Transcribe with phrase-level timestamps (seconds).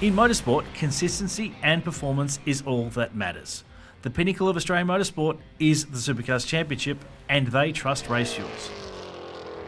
[0.00, 3.64] In motorsport, consistency and performance is all that matters.
[4.02, 8.70] The pinnacle of Australian motorsport is the Supercars Championship, and they trust Race Fuels.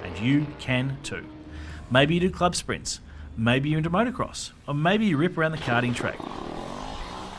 [0.04, 1.26] And you can too.
[1.90, 3.00] Maybe you do club sprints,
[3.36, 6.20] maybe you're into motocross, or maybe you rip around the karting track.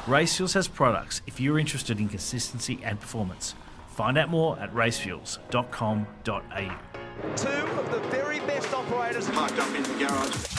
[0.06, 3.56] Race Fuels has products if you're interested in consistency and performance.
[3.92, 6.76] Find out more at racefuels.com.au.
[7.38, 9.30] Two of the very best operators.
[9.30, 10.51] Parked up in the garage.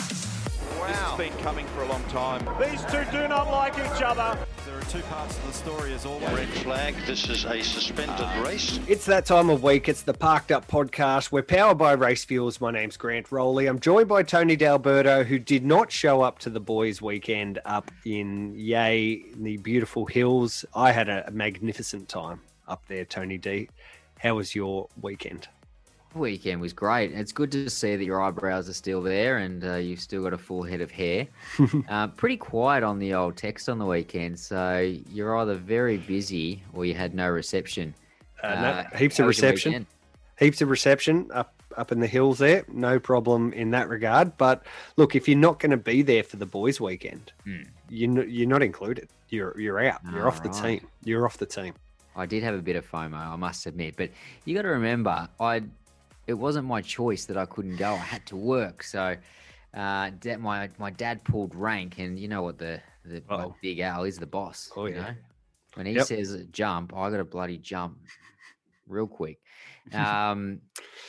[0.82, 0.88] Wow.
[0.88, 2.44] This has been coming for a long time.
[2.60, 4.36] These two do not like each other.
[4.66, 6.28] There are two parts to the story as always.
[6.30, 6.96] Red flag.
[7.06, 8.42] This is a suspended ah.
[8.44, 8.80] race.
[8.88, 9.88] It's that time of week.
[9.88, 11.30] It's the Parked Up podcast.
[11.30, 12.60] We're powered by Race Fuels.
[12.60, 13.68] My name's Grant Rowley.
[13.68, 17.92] I'm joined by Tony D'Alberto, who did not show up to the boys' weekend up
[18.04, 20.64] in Yea, in the beautiful hills.
[20.74, 23.68] I had a magnificent time up there, Tony D.
[24.18, 25.46] How was your weekend?
[26.14, 27.12] Weekend was great.
[27.12, 30.32] It's good to see that your eyebrows are still there and uh, you've still got
[30.32, 31.26] a full head of hair.
[31.88, 34.78] uh, pretty quiet on the old text on the weekend, so
[35.10, 37.94] you're either very busy or you had no reception.
[38.42, 39.86] Uh, no, Uh, heaps of reception.
[40.38, 42.64] Heaps of reception up up in the hills there.
[42.68, 44.36] No problem in that regard.
[44.36, 44.66] But
[44.96, 47.62] look, if you're not going to be there for the boys' weekend, Hmm.
[47.88, 49.08] you're you're not included.
[49.30, 50.00] You're you're out.
[50.12, 50.86] You're off the team.
[51.04, 51.74] You're off the team.
[52.14, 54.10] I did have a bit of FOMO, I must admit, but
[54.44, 55.62] you got to remember, I
[56.26, 57.92] it wasn't my choice that I couldn't go.
[57.94, 59.16] I had to work, so
[59.74, 63.22] uh, da- my my dad pulled rank, and you know what the the
[63.60, 64.70] big Al is the boss.
[64.76, 65.00] Oh, you yeah.
[65.02, 65.14] know?
[65.74, 66.06] when he Yep.
[66.06, 67.98] says jump, I got to bloody jump
[68.86, 69.40] real quick.
[69.92, 70.60] Um,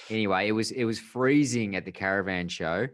[0.09, 2.87] anyway, it was it was freezing at the caravan show.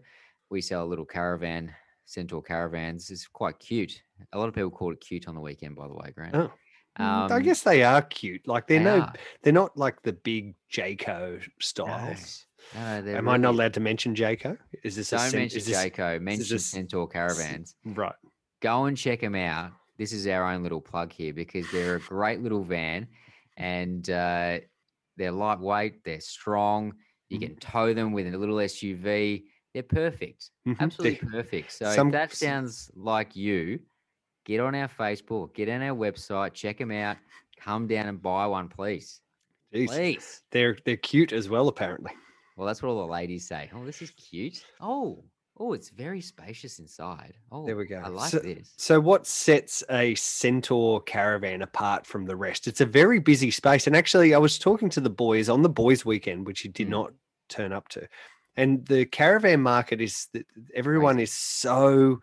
[0.50, 1.73] We sell a little caravan,
[2.06, 3.12] Centaur caravans.
[3.12, 4.02] It's quite cute.
[4.34, 6.36] A lot of people call it cute on the weekend, by the way, Grant.
[6.36, 6.52] Oh.
[6.97, 8.47] Mm, I Um, guess they are cute.
[8.47, 9.13] Like they're they no, are.
[9.43, 12.45] they're not like the big Jayco styles.
[12.75, 14.57] No, they're Am I not allowed to mention Jayco?
[14.83, 16.21] Is this a Don't sen- mention is this- Jayco.
[16.21, 17.75] Mention this- Centaur Caravans.
[17.85, 18.13] Right.
[18.61, 19.71] Go and check them out.
[19.97, 23.07] This is our own little plug here because they're a great little van,
[23.57, 24.59] and uh,
[25.17, 26.03] they're lightweight.
[26.03, 26.94] They're strong.
[27.29, 27.41] You Mhm.
[27.41, 29.45] can tow them with a little SUV.
[29.73, 30.49] They're perfect.
[30.67, 30.79] Mhm.
[30.79, 31.72] Absolutely perfect.
[31.72, 33.79] So some- if that sounds like you,
[34.49, 37.17] get on our Facebook, get on our website, check them out.
[37.59, 39.21] Come down and buy one, please.
[39.73, 39.87] Jeez.
[39.87, 40.41] Please.
[40.51, 42.11] They're they're cute as well, apparently.
[42.57, 43.69] Well, that's what all the ladies say.
[43.75, 44.65] Oh, this is cute.
[44.81, 45.23] Oh,
[45.59, 47.35] oh, it's very spacious inside.
[47.51, 48.01] Oh, There we go.
[48.03, 48.73] I like So- this.
[48.77, 52.67] So, what sets a Centaur caravan apart from the rest?
[52.67, 53.85] It's a very busy space.
[53.85, 56.87] And actually, I was talking to the boys on the boys' weekend, which you did
[56.87, 56.91] Mm.
[56.91, 57.13] not
[57.49, 58.07] turn up to.
[58.55, 62.19] And the caravan market is that everyone is so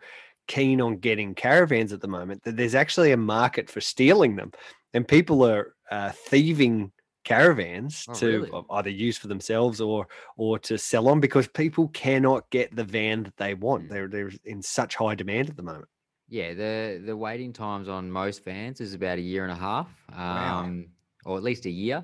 [0.47, 4.51] keen on getting caravans at the moment that there's actually a market for stealing them.
[4.93, 6.91] And people are uh, thieving
[7.23, 8.49] caravans Oh, to really?
[8.53, 10.07] uh, either use for themselves or
[10.37, 13.85] or to sell on because people cannot get the van that they want.
[13.85, 13.89] Mm.
[13.89, 15.89] They're they're in such high demand at the moment.
[16.29, 19.89] Yeah, the the waiting times on most vans is about a year and a half,
[20.11, 20.59] Wow.
[20.59, 20.87] um,
[21.25, 22.03] or at least a year.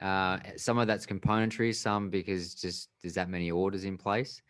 [0.00, 4.42] Uh, some of that's componentry, some because just there's that many orders in place.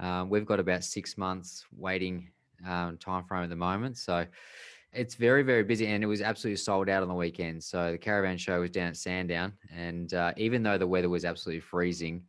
[0.00, 2.30] Um, we've got about six months waiting
[2.66, 4.26] um, time frame at the moment, so
[4.92, 7.62] it's very very busy, and it was absolutely sold out on the weekend.
[7.62, 11.24] So the caravan show was down at Sandown, and uh, even though the weather was
[11.24, 12.22] absolutely freezing,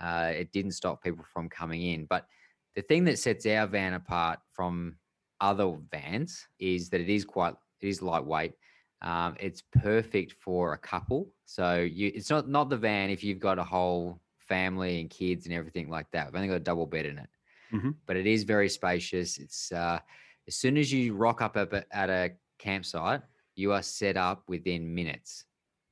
[0.00, 2.06] uh, it didn't stop people from coming in.
[2.06, 2.26] But
[2.74, 4.96] the thing that sets our van apart from
[5.40, 8.54] other vans is that it is quite it is lightweight.
[9.02, 11.28] Um, it's perfect for a couple.
[11.44, 15.46] So you it's not not the van if you've got a whole family and kids
[15.46, 16.26] and everything like that.
[16.26, 17.28] We've only got a double bed in it,
[17.72, 17.94] Mhm.
[18.06, 19.38] but it is very spacious.
[19.38, 19.98] It's uh,
[20.46, 21.72] as soon as you rock up at,
[22.10, 23.22] a- campsite,
[23.56, 25.44] you are set up within minutes.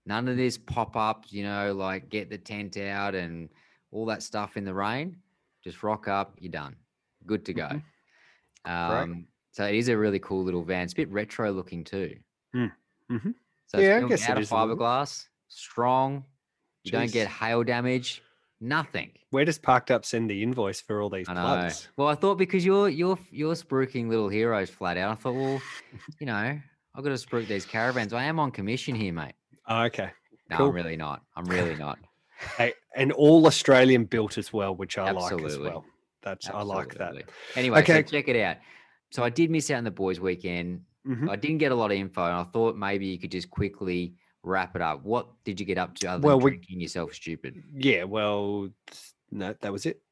[0.06, 3.48] None of this pop up, you know, like get the tent out and
[3.90, 5.16] all that stuff in the rain.
[5.64, 6.76] Just rock up, you're done.
[7.26, 7.69] Good to go.
[7.69, 7.82] Mhm.
[8.64, 10.84] Um, so it is a really cool little van.
[10.84, 12.19] It's a bit retro looking too.
[12.54, 12.72] Mm,
[13.10, 13.34] mhm.
[13.66, 14.48] So Yeah, I guess out of
[14.78, 16.24] fiberglass, strong.
[16.84, 18.22] You don't get hail damage.
[18.60, 19.10] Nothing.
[19.31, 21.41] Where does Parked Up send the invoice for all these I know.
[21.43, 21.88] plugs?
[21.97, 25.12] Well, I thought because you're you're you're spruiking little heroes flat out.
[25.12, 25.62] I thought, well,
[26.20, 26.58] you know,
[26.94, 28.12] I've got to spruik these caravans.
[28.12, 29.32] I am on commission here, mate.
[29.67, 30.11] Oh, okay.
[30.50, 30.67] No, Cool.
[30.69, 31.23] I'm really not.
[31.37, 31.99] I'm really not.
[32.56, 35.84] Hey, and all Australian built as well, which I like as well.
[36.23, 37.12] That's I like that.
[37.55, 37.96] Anyway, Okay.
[37.96, 38.56] so check it out.
[39.11, 40.81] So I did miss out on the boys' weekend.
[41.06, 41.29] Mhm.
[41.29, 44.14] I didn't get a lot of info, and I thought maybe you could just quickly
[44.42, 45.02] wrap it up.
[45.04, 47.62] What did you get up to other Well, than we- drinking yourself stupid?
[47.75, 48.69] Yeah, well,
[49.31, 50.02] no, that was it.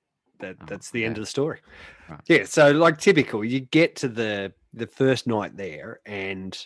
[0.41, 1.61] That Oh, that's the end of the story.
[2.09, 2.21] Right.
[2.27, 6.57] Yeah, so like typical, you get to the the first night there, and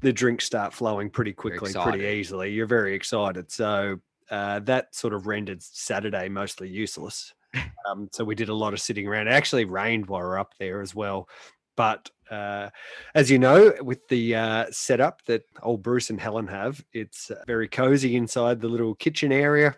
[0.00, 2.52] the drinks start flowing pretty quickly, pretty easily.
[2.52, 3.50] You're very excited.
[3.50, 3.98] So
[4.30, 7.32] uh, that sort of rendered Saturday mostly useless.
[7.90, 9.26] Um, so we did a lot of sitting around.
[9.26, 11.28] It actually rained while we are up there as well.
[11.80, 12.68] But uh,
[13.14, 17.42] as you know, with the uh, setup that old Bruce and Helen have, it's uh,
[17.46, 19.74] very cozy inside the little kitchen area.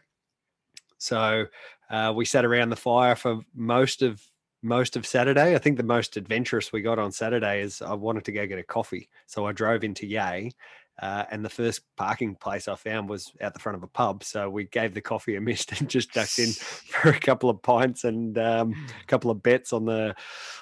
[0.99, 1.47] So
[1.91, 4.21] uh, we sat around the fire for most of
[4.65, 5.55] most of Saturday.
[5.55, 8.59] I think the most adventurous we got on Saturday is I wanted to go get
[8.59, 10.51] a coffee, so I drove into Yea.
[11.01, 14.23] Uh, and the first parking place I found was out the front of a pub.
[14.23, 17.63] So we gave the coffee a miss and just ducked in for a couple of
[17.63, 20.15] pints and um, a couple of bets on the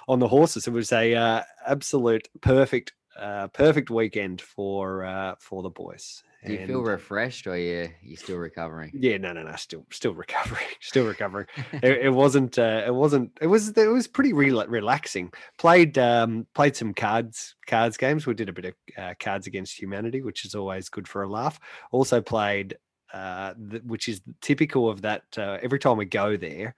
[0.09, 0.67] on the horses.
[0.67, 6.23] It was a uh, absolute perfect uh, perfect weekend for uh, for the boys.
[6.47, 8.93] Do you feel refreshed or you you still recovering?
[8.95, 9.55] yeah, no, no, no.
[9.57, 10.65] Still, still recovering.
[10.81, 11.47] Still recovering.
[11.75, 12.59] it, it wasn't.
[12.59, 13.37] Uh, it wasn't.
[13.43, 13.69] It was.
[13.77, 15.33] It was pretty rela- relaxing.
[15.59, 15.99] Played.
[15.99, 17.57] Um, played some cards.
[17.67, 18.27] Cards games.
[18.27, 21.29] We did a bit of uh, Cards Against Humanity, which is always good for a
[21.29, 21.61] laugh.
[21.93, 22.79] Also played.
[23.13, 25.25] Uh, th- which is typical of that.
[25.37, 26.75] Uh, every time we go there,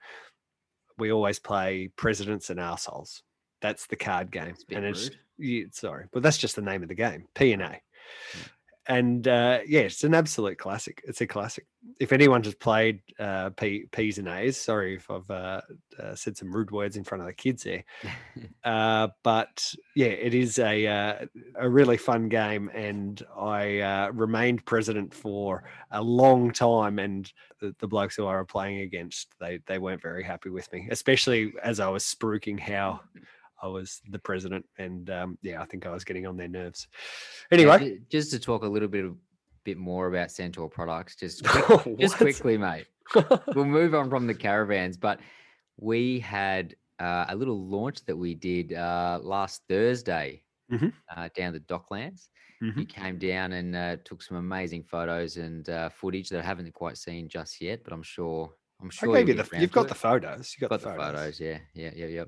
[0.97, 3.21] we always play Presidents and Arseholes.
[3.63, 6.61] That's the card game, It's a bit and it's yeah, sorry, but that's just the
[6.61, 7.27] name of the game.
[7.33, 7.81] P and A.
[8.85, 11.01] And uh, yeah, it's an absolute classic.
[11.07, 11.65] It's a classic.
[12.01, 15.61] If anyone has played uh, P, P's and A's, sorry if I've uh,
[15.97, 17.83] uh, said some rude words in front of the kids there.
[18.63, 21.25] Uh, but yeah, it is a uh,
[21.55, 26.97] a really fun game, and I uh, remained president for a long time.
[26.97, 27.29] And
[27.59, 30.87] the, the blokes who I were playing against, they they weren't very happy with me,
[30.91, 33.01] especially as I was spruiking how
[33.63, 36.87] I was the president, and um, yeah, I think I was getting on their nerves.
[37.49, 39.05] Anyway, ju- just to talk a little bit
[39.63, 42.85] bit more about Centaur products, just quick- just quickly, mate.
[43.55, 45.21] we'll move on from the caravans, but
[45.77, 50.91] we had uh, a little launch that we did uh, last Thursday Mhm.
[51.15, 52.27] uh, down the Docklands.
[52.61, 52.89] You Mhm.
[52.89, 56.97] came down and uh, took some amazing photos and uh, footage that I haven't quite
[56.97, 59.87] seen just yet, but I'm sure I'm I sure gave you the, you've got to
[59.89, 60.53] the photos.
[60.55, 61.39] You got, Got the photos.
[61.39, 62.23] Yeah, yeah, yeah, yeah.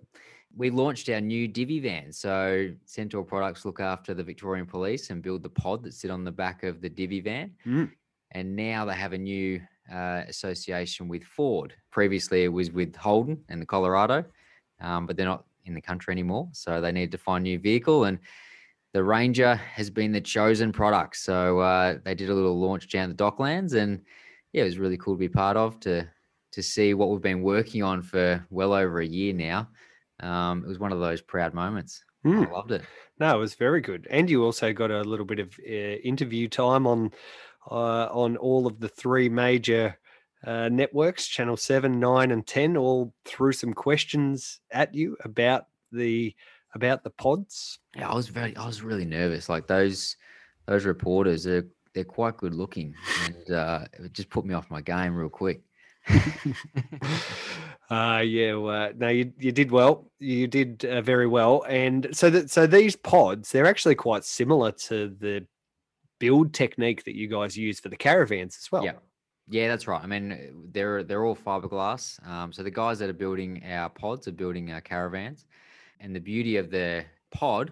[0.56, 2.12] We launched our new Divvy van.
[2.12, 6.24] So Centaur Products look after the Victorian Police and build the pod that sit on
[6.24, 7.52] the back of the Divvy van.
[7.66, 7.92] Mm.
[8.32, 9.62] And now they have a new
[9.92, 11.74] uh, association with Ford.
[11.92, 14.26] Previously, it was with Holden and the Colorado,
[14.82, 16.50] um, but they're not in the country anymore.
[16.54, 18.06] So they need to find a new vehicle.
[18.06, 18.20] And
[18.94, 21.18] the Ranger has been the chosen product.
[21.18, 24.02] So uh, they did a little launch down the Docklands, and
[24.54, 26.08] yeah, it was really cool to be part of to
[26.54, 29.68] to see what we've been working on for well over a year now.
[30.20, 32.04] Um, it was one of those proud moments.
[32.26, 32.48] Mm.
[32.48, 32.84] I loved it.
[33.20, 34.08] No, it was very good.
[34.10, 37.12] And you also got a little bit of uh, interview time on
[37.70, 39.98] uh, on all of the three major
[40.46, 42.78] uh, networks, Channel Seven, Nine, and Ten.
[42.78, 46.36] All threw some questions at you about the
[46.74, 47.80] about the pods.
[47.96, 49.50] Yeah, I was very, I was really nervous.
[49.50, 50.16] Like those
[50.66, 54.82] those reporters, they're they're quite good looking, and uh, it just put me off my
[54.82, 55.62] game real quick.
[57.90, 60.12] Uh, yeah, well, no, you you did well.
[60.20, 64.72] You did uh, very well, and so that so these pods they're actually quite similar
[64.72, 65.46] to the
[66.20, 68.84] build technique that you guys use for the caravans as well.
[68.84, 68.94] Yeah.
[69.48, 70.02] Yeah, that's right.
[70.04, 72.26] I mean, they're they're all fiberglass.
[72.28, 75.46] Um, so the guys that are building our pods are building our caravans,
[76.00, 77.72] and the beauty of the pod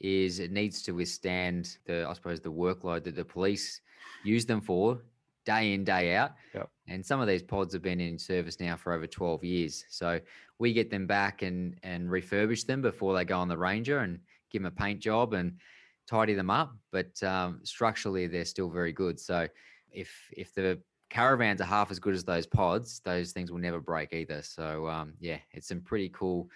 [0.00, 3.80] is it needs to withstand the, I suppose, the workload that the police
[4.24, 5.00] use them for
[5.44, 6.32] day in day out.
[6.54, 6.70] Yep.
[6.88, 9.84] And some of these pods have been in service now for over 12 years.
[9.88, 10.20] So
[10.58, 14.18] we get them back and and refurbish them before they go on the Ranger and
[14.50, 15.58] give them a paint job and
[16.06, 16.76] tidy them up.
[16.92, 19.18] But um, structurally, they're still very good.
[19.18, 19.48] So
[19.90, 23.80] if if the caravans are half as good as those pods, those things will never
[23.80, 24.42] break either.
[24.42, 26.48] So um, yeah, it's some pretty cool,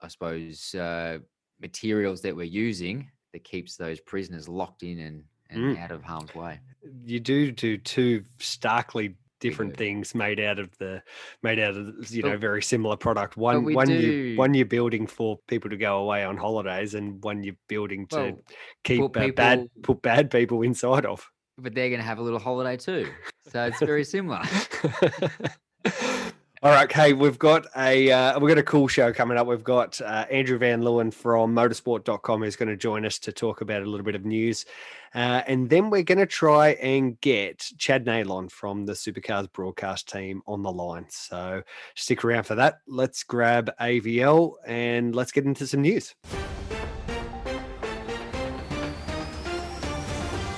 [0.00, 1.18] I suppose, uh,
[1.60, 5.80] materials that we're using that keeps those prisoners locked in and, and Mm.
[5.82, 6.60] out of harm's way.
[7.04, 11.02] you do do two starkly different things made out of the
[11.42, 14.64] made out of you But- know very similar product one one you do- one you're
[14.64, 18.42] building for people to go away on holidays and one you're building to Well,
[18.84, 22.18] keep put uh, bad people- put bad people inside of But they're going to have
[22.18, 23.06] a little holiday too.
[23.52, 24.42] So it's very similar.
[26.62, 29.46] All right, hey, we've got a uh, we've got a cool show coming up.
[29.46, 33.60] We've got uh, Andrew Van Leeuwen from motorsport.com who's going to join us to talk
[33.60, 34.64] about a little bit of news.
[35.14, 40.08] Uh, and then we're going to try and get Chad Neylon from the Supercars broadcast
[40.08, 41.06] team on the line.
[41.08, 41.62] So
[41.94, 42.80] stick around for that.
[42.86, 46.14] Let's grab AVL and let's get into some news.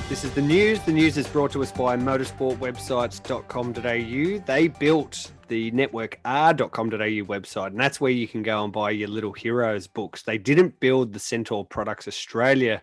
[0.08, 0.80] This is the news.
[0.82, 4.44] The news is brought to us by motorsportwebsites.com.au.
[4.46, 9.08] They built the network r.com.au website, and that's where you can go and buy your
[9.08, 10.22] little heroes books.
[10.22, 12.82] They didn't build the Centaur Products Australia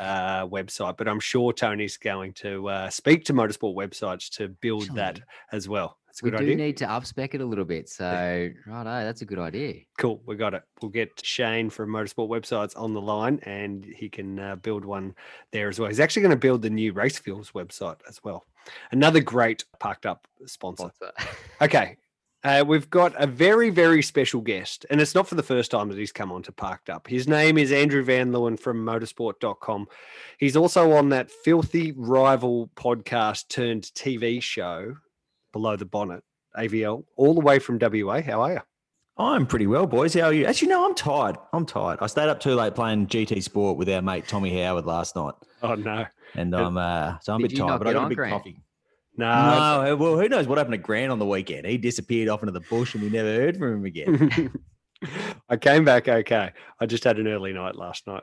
[0.00, 4.94] uh, website, but I'm sure Tony's going to uh, speak to motorsport websites to build
[4.94, 5.20] that
[5.52, 5.98] as well.
[6.16, 6.48] It's a good idea.
[6.48, 7.90] We do need to upspec it a little bit.
[7.90, 9.74] So, righto, that's a good idea.
[9.98, 10.62] Cool, we got it.
[10.80, 15.14] We'll get Shane from Motorsport Websites on the line, and he can uh, build one
[15.50, 15.90] there as well.
[15.90, 18.46] He's actually going to build the new Race Fuels website as well.
[18.92, 20.90] Another great parked up sponsor.
[20.94, 21.12] Sponsor.
[21.60, 21.96] Okay,
[22.46, 25.88] uh, we've got a very very special guest, and it's not for the first time
[25.88, 27.08] that he's come on to Parked Up.
[27.08, 29.88] His name is Andrew Van Leeuwen from Motorsport.com.
[30.38, 34.94] He's also on that filthy rival podcast turned TV show,
[35.52, 36.22] Below the Bonnet,
[36.56, 38.22] AVL, all the way from WA.
[38.22, 38.60] How are you?
[39.18, 40.14] I'm pretty well, boys.
[40.14, 40.46] How are you?
[40.46, 41.38] Actually, no, I'm tired.
[41.52, 41.98] I'm tired.
[42.00, 45.34] I stayed up too late playing GT Sport with our mate Tommy Howard last night,
[45.62, 47.78] Oh no, and I'm uh, so I'm a bit tired.
[47.78, 48.60] But I got a big coffee.
[49.16, 49.84] No.
[49.84, 51.66] No, well, who knows what happened to Grant on the weekend?
[51.66, 54.52] He disappeared off into the bush, and we never heard from him again.
[55.48, 56.52] I came back okay.
[56.80, 58.22] I just had an early night last night.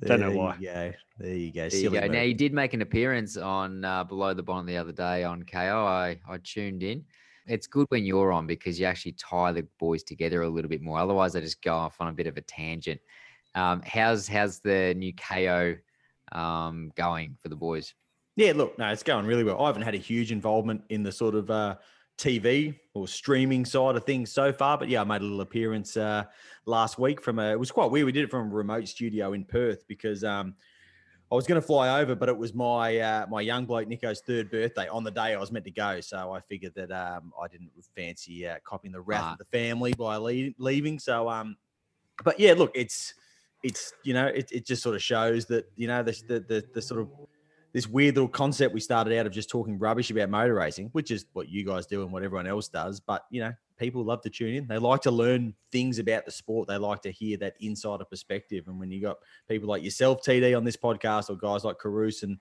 [0.00, 0.56] Don't know why.
[0.56, 0.92] go.
[1.18, 1.60] There you go.
[1.60, 2.06] There you Silly go.
[2.06, 5.42] Now, you did make an appearance on uh, Below the Bonnet the other day on
[5.42, 5.84] Kayo.
[5.84, 7.04] I, I tuned in.
[7.46, 10.82] It's good when you're on because you actually tie the boys together a little bit
[10.82, 10.98] more.
[10.98, 13.00] Otherwise, they just go off on a bit of a tangent.
[13.54, 15.78] Um, how's how's the new Kayo
[16.32, 17.94] um, going for the boys?
[18.38, 19.60] Yeah, look, no, it's going really well.
[19.60, 21.74] I haven't had a huge involvement in the sort of uh,
[22.18, 25.96] TV or streaming side of things so far, but yeah, I made a little appearance
[25.96, 26.22] uh,
[26.64, 27.50] last week from a.
[27.50, 28.06] It was quite weird.
[28.06, 30.54] We did it from a remote studio in Perth because um,
[31.32, 34.20] I was going to fly over, but it was my uh, my young bloke Nico's
[34.20, 36.00] third birthday on the day I was meant to go.
[36.00, 39.94] So I figured that um, I didn't fancy uh, copying the wrath of the family
[39.94, 41.00] by lea- leaving.
[41.00, 41.56] So um,
[42.22, 43.14] but yeah, look, it's
[43.64, 46.64] it's you know it, it just sort of shows that you know the the the,
[46.72, 47.08] the sort of
[47.72, 51.10] this weird little concept we started out of just talking rubbish about motor racing, which
[51.10, 53.00] is what you guys do and what everyone else does.
[53.00, 54.66] But you know, people love to tune in.
[54.66, 56.68] They like to learn things about the sport.
[56.68, 58.64] They like to hear that insider perspective.
[58.68, 62.22] And when you got people like yourself, TD, on this podcast, or guys like Carouse
[62.22, 62.38] and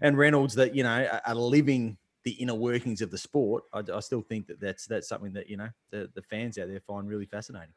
[0.00, 3.82] and Reynolds that you know are, are living the inner workings of the sport, I,
[3.92, 6.80] I still think that that's that's something that you know the, the fans out there
[6.80, 7.74] find really fascinating.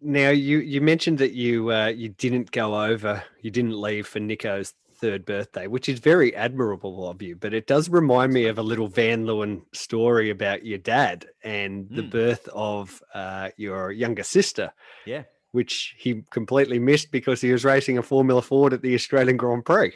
[0.00, 4.20] Now you you mentioned that you uh, you didn't go over, you didn't leave for
[4.20, 7.34] Nico's third birthday, which is very admirable of you.
[7.36, 11.88] But it does remind me of a little Van Leeuwen story about your dad and
[11.90, 12.10] the Mm.
[12.10, 14.72] birth of uh, your younger sister,
[15.04, 15.24] Yeah.
[15.50, 19.64] which he completely missed because he was racing a Formula Ford at the Australian Grand
[19.64, 19.92] Prix.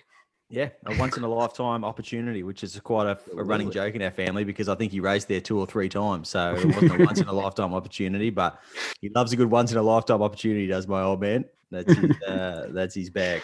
[0.49, 4.03] Yeah, a once in a lifetime opportunity, which is quite a, a running joke in
[4.03, 6.29] our family because I think he raced there two or three times.
[6.29, 8.61] So it wasn't a once in a lifetime opportunity, but
[9.01, 11.47] he loves a good once in a lifetime opportunity, does my old man.
[11.73, 13.43] That's his, uh, that's his bag.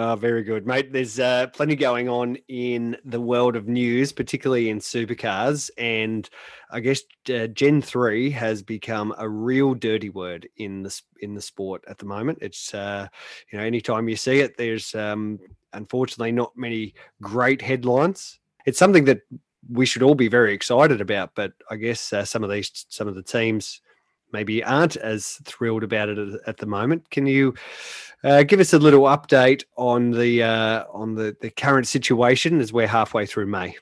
[0.00, 0.92] Oh, very good, mate.
[0.92, 5.70] There's uh, plenty going on in the world of news, particularly in supercars.
[5.76, 6.30] And
[6.70, 7.00] I guess
[7.34, 11.98] uh, Gen 3 has become a real dirty word in the, in the sport at
[11.98, 12.38] the moment.
[12.42, 13.08] It's, uh,
[13.50, 15.40] you know, anytime you see it, there's um,
[15.72, 18.38] unfortunately not many great headlines.
[18.66, 19.22] It's something that
[19.68, 21.34] we should all be very excited about.
[21.34, 23.80] But I guess uh, some of these, some of the teams
[24.32, 27.08] maybe aren't as thrilled about it at- the moment.
[27.10, 27.54] Can you
[28.24, 32.72] uh, give us a little update on the uh, on the, the current situation as
[32.72, 33.76] we're halfway through May?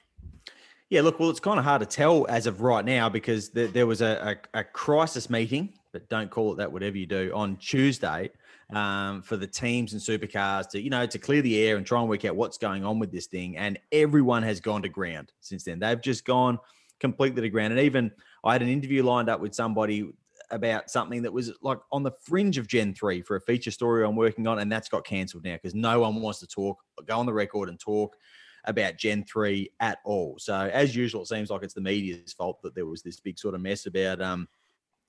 [0.88, 3.67] Yeah, look, well, it's kind of hard to tell as of right now because there,
[3.67, 7.33] there was a, a, a crisis meeting, but don't call it that, whatever you do,
[7.35, 8.31] on Tuesday
[8.71, 12.00] um, for the teams and supercars to, you know, to clear the air and try
[12.00, 13.57] and work out what's going on with this thing.
[13.57, 15.81] And everyone has gone to ground since then.
[15.81, 16.59] They've just gone
[17.00, 17.73] completely to ground.
[17.73, 18.12] And even
[18.45, 20.12] I had an interview lined up with somebody
[20.50, 24.05] about something that was like on the fringe of Gen 3 for a feature story
[24.05, 27.19] I'm working on, and that's got cancelled now because no one wants to talk, go
[27.19, 28.17] on the record and talk
[28.65, 30.37] about Gen 3 at all.
[30.38, 33.38] So as usual, it seems like it's the media's fault that there was this big
[33.38, 34.49] sort of mess about um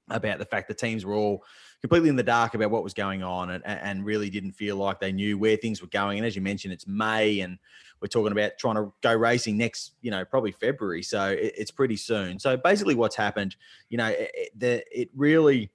[0.10, 1.44] about the fact the teams were all
[1.82, 5.00] completely in the dark about what was going on and, and really didn't feel like
[5.00, 6.18] they knew where things were going.
[6.18, 7.60] And as you mentioned, it's May and
[8.02, 11.04] we're talking about trying to go racing next, you know, probably February.
[11.04, 12.40] So it, it's pretty soon.
[12.40, 13.56] So basically what's happened,
[13.90, 15.72] you know, it, the, it really,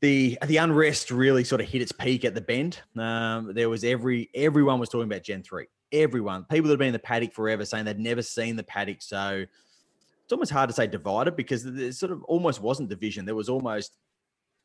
[0.00, 2.78] the the unrest really sort of hit its peak at the bend.
[2.96, 5.66] Um, there was every everyone was talking about Gen three.
[5.90, 9.02] Everyone, people that have been in the paddock forever, saying they'd never seen the paddock.
[9.02, 9.44] So
[10.28, 13.24] it's almost hard to say divided because there sort of almost wasn't division.
[13.24, 13.96] There was almost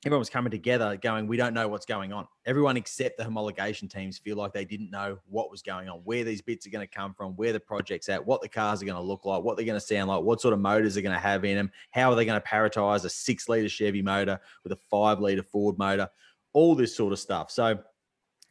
[0.05, 3.89] everyone was coming together, going, "We don't know what's going on." Everyone except the homologation
[3.89, 6.85] teams feel like they didn't know what was going on, where these bits are going
[6.85, 9.41] to come from, where the project's at, what the cars are going to look like,
[9.41, 11.55] what they're going to sound like, what sort of motors are going to have in
[11.55, 15.77] them, how are they going to paritize a six-liter Chevy motor with a five-liter Ford
[15.77, 16.09] motor,
[16.51, 17.51] all this sort of stuff.
[17.51, 17.79] So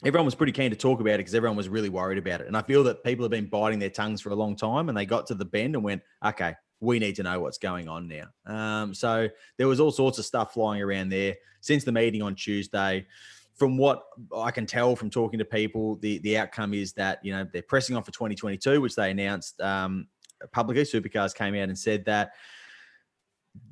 [0.02, 2.46] everyone was pretty keen to talk about it because everyone was really worried about it.
[2.46, 4.96] And I feel that people have been biting their tongues for a long time and
[4.96, 8.08] they got to the bend and went, okay, we need to know what's going on
[8.08, 8.26] now.
[8.44, 12.34] Um, so there was all sorts of stuff flying around there since the meeting on
[12.34, 13.06] Tuesday.
[13.54, 14.02] From what
[14.36, 17.62] I can tell from talking to people, the, the outcome is that, you know, they're
[17.62, 20.08] pressing on for 2022, which they announced um,
[20.50, 20.82] publicly.
[20.82, 22.32] Supercars came out and said that.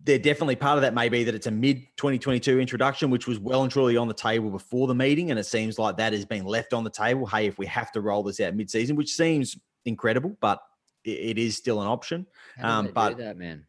[0.05, 3.41] they're definitely part of that may be that it's a mid 2022 introduction, which was
[3.41, 5.33] well and truly on the table before the meeting.
[5.33, 7.27] And it seems like that has been left on the table.
[7.27, 10.61] Hey, if we have to roll this out mid season, which seems incredible, but
[11.05, 12.27] it, is still an option.
[12.63, 13.67] Um, but that, man.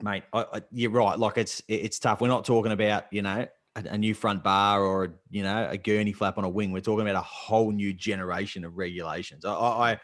[0.00, 1.18] mate, I, I, you're right.
[1.18, 2.20] Like it's it's tough.
[2.20, 5.76] We're not talking about you know a, a new front bar or you know a
[5.76, 6.72] gurney flap on a wing.
[6.72, 9.44] We're talking about a whole new generation of regulations.
[9.44, 10.00] I, I, I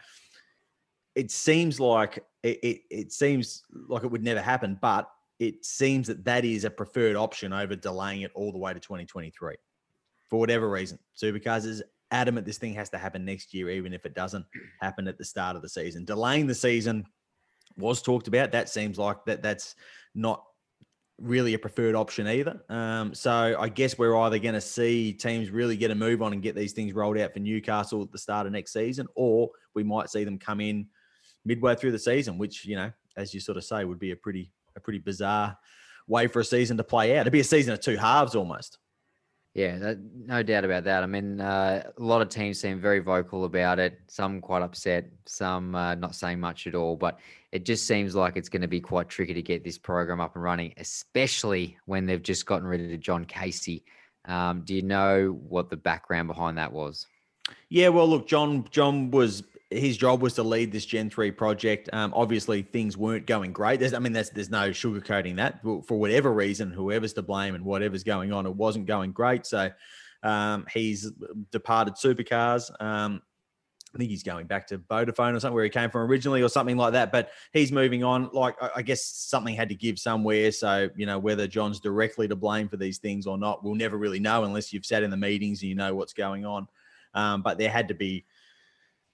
[1.15, 6.07] it seems like it, it it seems like it would never happen, but it seems
[6.07, 9.55] that that is a preferred option over delaying it all the way to 2023
[10.29, 10.99] for whatever reason.
[11.15, 14.45] Supercars is adamant this thing has to happen next year, even if it doesn't
[14.81, 16.05] happen at the start of the season.
[16.05, 17.05] Delaying the season
[17.77, 18.51] was talked about.
[18.51, 19.75] That seems like that that's
[20.15, 20.43] not
[21.19, 22.61] really a preferred option either.
[22.69, 26.33] Um, so I guess we're either going to see teams really get a move on
[26.33, 29.49] and get these things rolled out for Newcastle at the start of next season, or
[29.73, 30.87] we might see them come in
[31.45, 34.15] midway through the season, which you know, as you sort of say, would be a
[34.15, 35.57] pretty a pretty bizarre
[36.07, 37.21] way for a season to play out.
[37.21, 38.79] It'd be a season of two halves almost.
[39.55, 41.01] Yeah, that, no doubt about that.
[41.01, 43.99] I mean, uh, a lot of teams seem very vocal about it.
[44.07, 46.95] Some quite upset, some uh, not saying much at all.
[46.95, 47.19] But
[47.51, 50.35] it just seems like it's going to be quite tricky to get this program up
[50.35, 53.83] and running, especially when they've just gotten rid of John Casey.
[54.25, 57.07] Um, do you know what the background behind that was?
[57.69, 58.65] Yeah, well, look, John.
[58.69, 61.89] John was his job was to lead this Gen three project.
[61.93, 63.79] Um, obviously, things weren't going great.
[63.79, 65.61] There's, I mean, there's there's no sugarcoating that.
[65.61, 69.45] For whatever reason, whoever's to blame and whatever's going on, it wasn't going great.
[69.45, 69.69] So
[70.23, 71.11] um, he's
[71.51, 72.69] departed Supercars.
[72.81, 73.21] Um,
[73.93, 76.49] I think he's going back to Vodafone or something where he came from originally or
[76.49, 77.11] something like that.
[77.11, 78.29] But he's moving on.
[78.33, 80.51] Like I guess something had to give somewhere.
[80.51, 83.97] So you know whether John's directly to blame for these things or not, we'll never
[83.97, 86.67] really know unless you've sat in the meetings and you know what's going on.
[87.13, 88.25] Um, but there had to be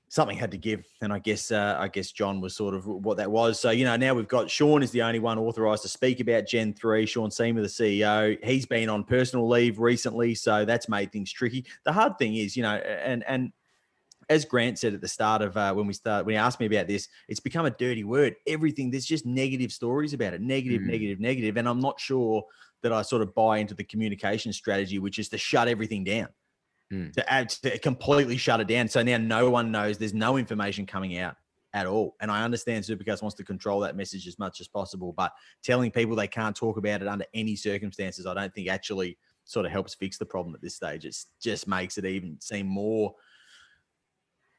[0.08, 3.18] something had to give, and I guess uh, I guess John was sort of what
[3.18, 3.60] that was.
[3.60, 6.48] So you know now we've got Sean is the only one authorised to speak about
[6.48, 7.06] Gen three.
[7.06, 11.66] Sean Seamer, the CEO, he's been on personal leave recently, so that's made things tricky.
[11.84, 13.52] The hard thing is, you know, and and
[14.30, 16.66] as Grant said at the start of uh, when we start when he asked me
[16.66, 18.36] about this, it's become a dirty word.
[18.48, 20.88] Everything there's just negative stories about it, negative, Mm.
[20.88, 22.44] negative, negative, and I'm not sure
[22.82, 26.28] that I sort of buy into the communication strategy, which is to shut everything down
[26.94, 27.14] Mm.
[27.14, 28.88] to to completely shut it down.
[28.88, 29.98] So now no one knows.
[29.98, 31.36] There's no information coming out
[31.74, 32.16] at all.
[32.22, 35.92] And I understand Supercars wants to control that message as much as possible, but telling
[35.92, 39.72] people they can't talk about it under any circumstances, I don't think actually sort of
[39.72, 41.06] helps fix the problem at this stage.
[41.06, 43.14] It just makes it even seem more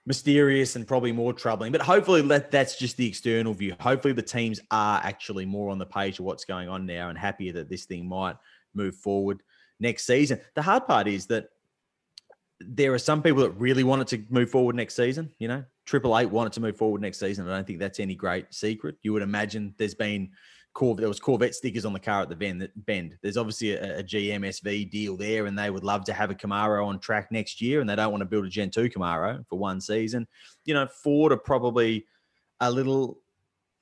[0.04, 1.72] mysterious and probably more troubling.
[1.72, 3.74] But hopefully that that's just the external view.
[3.80, 7.18] Hopefully the teams are actually more on the page of what's going on now and
[7.18, 8.36] happier that this thing might
[8.74, 9.42] move forward
[9.80, 10.40] next season.
[10.54, 11.48] The hard part is that
[12.60, 15.30] there are some people that really want it to move forward next season.
[15.38, 17.48] You know, Triple Eight wanted to move forward next season.
[17.48, 18.96] I don't think that's any great secret.
[19.02, 20.30] You would imagine there's been
[20.74, 22.68] Corv- there was Corvette stickers on the car at the bend.
[22.76, 23.16] bend.
[23.22, 26.86] There's obviously a, a GMSV deal there, and they would love to have a Camaro
[26.86, 29.58] on track next year, and they don't want to build a Gen 2 Camaro for
[29.58, 30.26] one season.
[30.66, 32.06] You know, Ford are probably
[32.60, 33.20] a little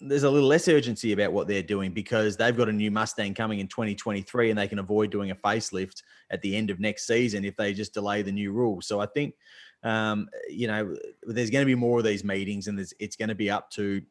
[0.00, 3.34] there's a little less urgency about what they're doing because they've got a new Mustang
[3.34, 7.06] coming in 2023 and they can avoid doing a facelift at the end of next
[7.06, 8.86] season if they just delay the new rules.
[8.86, 9.34] So I think,
[9.82, 13.34] um, you know, there's going to be more of these meetings and it's going to
[13.34, 14.02] be up to,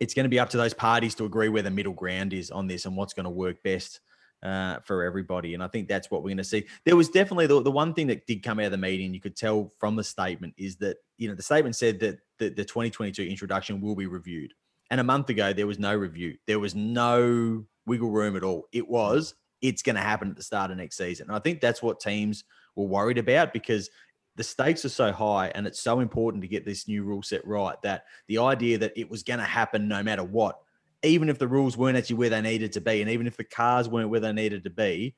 [0.00, 2.50] it's going to be up to those parties to agree where the middle ground is
[2.50, 4.00] on this and what's going to work best
[4.42, 5.54] uh, for everybody.
[5.54, 6.66] And I think that's what we're going to see.
[6.84, 9.20] There was definitely the, the one thing that did come out of the meeting, you
[9.20, 12.64] could tell from the statement is that, you know, the statement said that the, the
[12.64, 14.52] 2022 introduction will be reviewed.
[14.90, 16.36] And a month ago, there was no review.
[16.46, 18.68] There was no wiggle room at all.
[18.72, 21.28] It was, it's going to happen at the start of next season.
[21.28, 22.44] And I think that's what teams
[22.76, 23.90] were worried about because
[24.36, 27.46] the stakes are so high and it's so important to get this new rule set
[27.46, 30.58] right that the idea that it was going to happen no matter what,
[31.02, 33.44] even if the rules weren't actually where they needed to be, and even if the
[33.44, 35.14] cars weren't where they needed to be,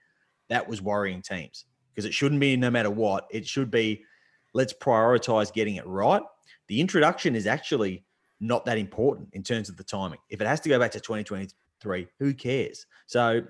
[0.48, 3.26] that was worrying teams because it shouldn't be no matter what.
[3.30, 4.04] It should be
[4.52, 6.22] let's prioritize getting it right.
[6.68, 8.04] The introduction is actually
[8.40, 10.18] not that important in terms of the timing.
[10.28, 12.86] If it has to go back to 2023, who cares?
[13.06, 13.42] So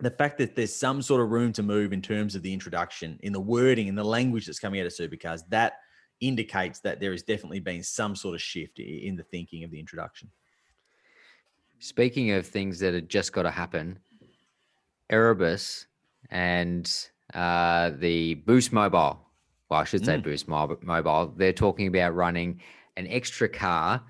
[0.00, 3.18] the fact that there's some sort of room to move in terms of the introduction,
[3.22, 5.74] in the wording, in the language that's coming out of supercars, that
[6.20, 9.78] indicates that there has definitely been some sort of shift in the thinking of the
[9.78, 10.30] introduction.
[11.78, 13.98] Speaking of things that have just got to happen,
[15.10, 15.86] Erebus
[16.30, 16.90] and
[17.34, 19.20] uh, the Boost Mobile,
[19.68, 20.22] well, I should say Mm.
[20.22, 22.60] Boost Mobile, they're talking about running
[22.96, 24.02] an extra car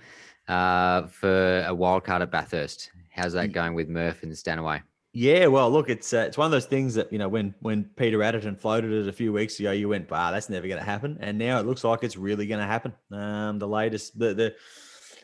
[0.49, 2.90] uh, for a wild card at Bathurst.
[3.11, 4.83] How's that going with Murph and Stanaway?
[5.16, 7.85] Yeah, well, look, it's uh, it's one of those things that you know when when
[7.97, 10.85] Peter Adderton floated it a few weeks ago, you went, "Wow, that's never going to
[10.85, 12.92] happen," and now it looks like it's really going to happen.
[13.12, 14.55] Um, the latest, the the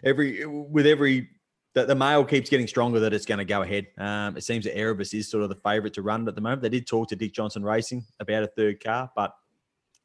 [0.05, 1.31] every with every
[1.75, 3.89] the, the mail keeps getting stronger that it's going to go ahead.
[3.99, 6.63] Um, it seems that Erebus is sort of the favourite to run at the moment.
[6.63, 9.35] They did talk to Dick Johnson Racing about a third car, but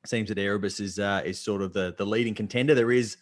[0.03, 2.73] it seems that Erebus is uh, is sort of the the leading contender.
[2.73, 3.17] There is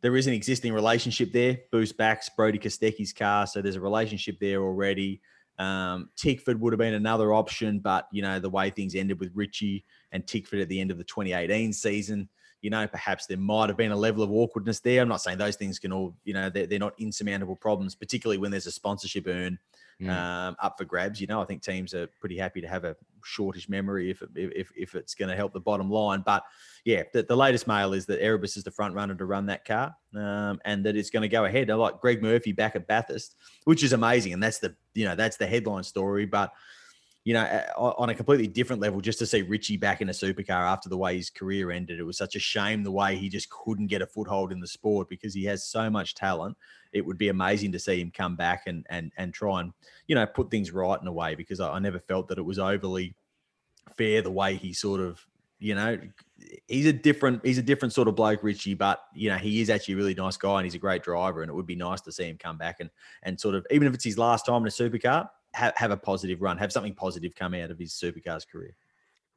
[0.00, 1.58] there is an existing relationship there.
[1.70, 5.20] Boost backs Brody Kostecki's car, so there's a relationship there already.
[5.58, 9.32] Um, Tickford would have been another option, but you know the way things ended with
[9.34, 12.28] Richie and Tickford at the end of the 2018 season,
[12.62, 15.02] you know perhaps there might have been a level of awkwardness there.
[15.02, 18.38] I'm not saying those things can all, you know, they're, they're not insurmountable problems, particularly
[18.38, 19.58] when there's a sponsorship earn
[20.00, 20.10] Mm.
[20.10, 21.20] um, up for grabs.
[21.20, 24.28] You know, I think teams are pretty happy to have a shortish memory if it,
[24.36, 26.22] if if it's going to help the bottom line.
[26.24, 26.44] But
[26.84, 29.64] yeah, the, the latest mail is that Erebus is the front runner to run that
[29.64, 31.68] car, um, and that it's going to go ahead.
[31.68, 33.34] I like Greg Murphy back at Bathurst,
[33.64, 36.26] which is amazing, and that's the you know that's the headline story.
[36.26, 36.52] But
[37.28, 37.44] you know,
[37.76, 40.96] on a completely different level, just to see Richie back in a supercar after the
[40.96, 44.00] way his career ended, it was such a shame the way he just couldn't get
[44.00, 46.56] a foothold in the sport because he has so much talent.
[46.94, 49.74] It would be amazing to see him come back and and and try and
[50.06, 52.46] you know put things right in a way because I, I never felt that it
[52.46, 53.14] was overly
[53.94, 55.20] fair the way he sort of
[55.58, 55.98] you know
[56.66, 59.70] he's a different he's a different sort of bloke richie but you know he is
[59.70, 62.00] actually a really nice guy and he's a great driver and it would be nice
[62.00, 62.90] to see him come back and
[63.24, 65.96] and sort of even if it's his last time in a supercar have, have a
[65.96, 68.74] positive run have something positive come out of his supercars career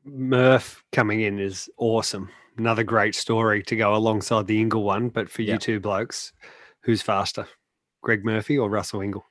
[0.04, 2.28] Murph coming in is awesome.
[2.58, 5.10] Another great story to go alongside the Ingall one.
[5.10, 6.34] But for you two blokes,
[6.82, 7.48] who's faster,
[8.02, 9.22] Greg Murphy or Russell Ingall?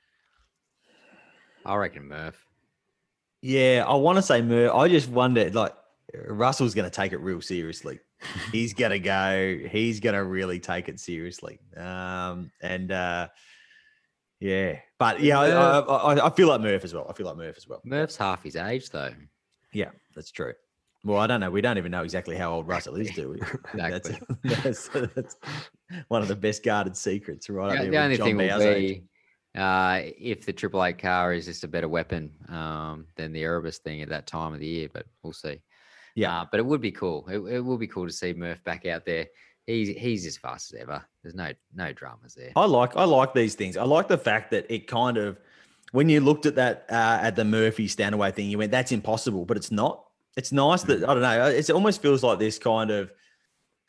[1.65, 2.47] I reckon Murph.
[3.41, 4.71] yeah i want to say Mur.
[4.73, 5.73] i just wonder like
[6.27, 7.99] russell's going to take it real seriously
[8.51, 13.27] he's going to go he's going to really take it seriously um and uh
[14.41, 17.55] yeah but yeah I, I, I, feel like murph as well i feel like murph
[17.57, 19.11] as well Murph's half his age though.
[19.73, 20.53] Yeah, that's true.
[21.03, 21.49] Well, I don't know.
[21.49, 23.39] We don't even know exactly how old Russell is, do we?
[23.73, 24.11] That's,
[24.43, 25.35] that's, that's
[26.09, 27.79] one of the best guarded secrets, right?
[27.79, 29.03] up The, only John thing will be
[29.57, 33.79] uh, if the Triple Eight car is just a better weapon um, than the Erebus
[33.79, 35.59] thing at that time of the year, but we'll see.
[36.15, 36.41] Yeah.
[36.41, 37.27] Uh, but it would be cool.
[37.27, 39.25] It, it will be cool to see Murph back out there.
[39.71, 41.03] He's he's as fast as ever.
[41.23, 42.51] There's no no dramas there.
[42.55, 43.77] I like I like these things.
[43.77, 45.39] I like the fact that it kind of
[45.91, 49.45] when you looked at that uh, at the Murphy Stanaway thing, you went, "That's impossible,"
[49.45, 50.05] but it's not.
[50.37, 51.47] It's nice that I don't know.
[51.47, 53.11] It almost feels like this kind of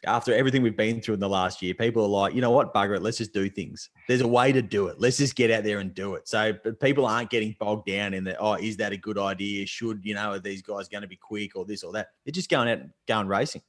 [0.05, 2.75] after everything we've been through in the last year, people are like, you know what,
[2.75, 3.89] bugger it, let's just do things.
[4.09, 5.01] There's a way to do it.
[5.01, 6.27] Let's just get out there and do it.
[6.27, 8.37] So but people aren't getting bogged down in that.
[8.41, 9.67] oh, is that a good idea?
[9.67, 12.09] Should you know are these guys going to be quick or this or that?
[12.25, 13.63] They're just going out and going racing,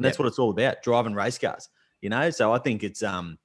[0.00, 1.68] and that's what it's all about: driving race cars.
[2.00, 3.38] You know, so I think it's um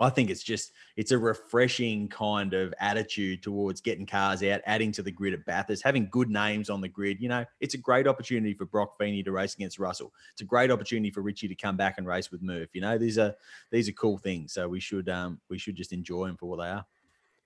[0.00, 4.92] I think it's just it's a refreshing kind of attitude towards getting cars out, adding
[4.92, 7.20] to the grid at Bathurst, having good names on the grid.
[7.20, 10.14] You know, it's a great opportunity for Brock Feeney to race against Russell.
[10.32, 12.70] It's a great opportunity for Richie to come back and race with Murph.
[12.72, 13.34] You know, these are
[13.70, 14.54] these are cool things.
[14.54, 16.86] So we should um we should just enjoy them for what they are.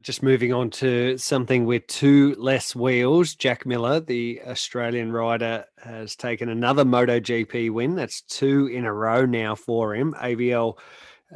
[0.02, 3.35] Just moving on to something with two less wheels.
[3.35, 7.94] Jack Miller, the Australian rider, has taken another MotoGP win.
[7.94, 10.14] That's two in a row now for him.
[10.20, 10.78] AVL,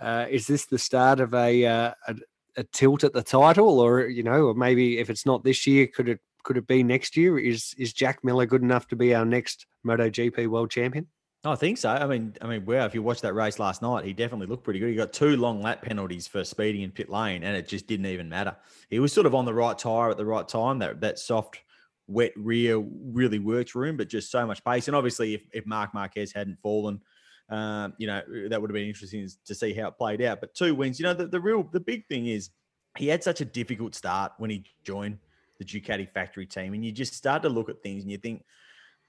[0.01, 2.17] uh, is this the start of a, uh, a
[2.59, 5.87] a tilt at the title, or you know, or maybe if it's not this year,
[5.87, 7.39] could it could it be next year?
[7.39, 11.07] Is is Jack Miller good enough to be our next MotoGP world champion?
[11.45, 11.91] I think so.
[11.91, 12.85] I mean, I mean, wow!
[12.85, 14.89] If you watched that race last night, he definitely looked pretty good.
[14.89, 18.07] He got two long lap penalties for speeding in pit lane, and it just didn't
[18.07, 18.57] even matter.
[18.91, 20.81] He was sort of on the right tire at the right time.
[20.81, 21.61] That that soft,
[22.09, 24.89] wet rear really works for him, but just so much pace.
[24.89, 27.01] And obviously, if if Marc Marquez hadn't fallen,
[27.51, 30.41] um, you know, that would have been interesting to see how it played out.
[30.41, 32.51] But two wins, you know, the, the real the big thing is
[32.97, 35.19] he had such a difficult start when he joined
[35.61, 38.43] the Ducati factory team, and you just start to look at things and you think,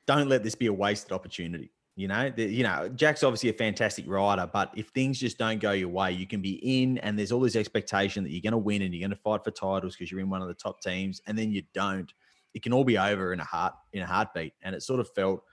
[0.05, 1.71] don't let this be a wasted opportunity.
[1.99, 5.59] You know, the, you know, Jack's obviously a fantastic rider, but if things just don't
[5.59, 8.53] go your way, you can be in, and there's all this expectation that you're going
[8.53, 10.53] to win and you're going to fight for titles because you're in one of the
[10.53, 12.13] top teams, and then you don't.
[12.53, 15.09] It can all be over in a heart in a heartbeat, and it sort of
[15.13, 15.43] felt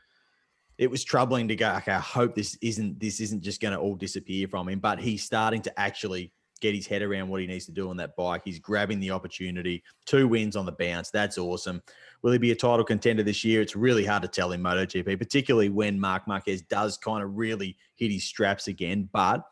[0.78, 1.68] it was troubling to go.
[1.78, 5.00] Okay, I hope this isn't this isn't just going to all disappear from him, but
[5.00, 8.14] he's starting to actually get his head around what he needs to do on that
[8.14, 8.42] bike.
[8.44, 9.82] He's grabbing the opportunity.
[10.06, 11.11] Two wins on the bounce.
[11.11, 11.82] That's awesome.
[12.26, 13.62] Will he be a title contender this year?
[13.62, 17.76] It's really hard to tell in MotoGP, particularly when Marc Marquez does kind of really
[17.94, 19.08] hit his straps again.
[19.12, 19.44] But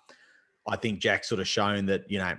[0.67, 2.37] I think Jack's sort of shown that, you know,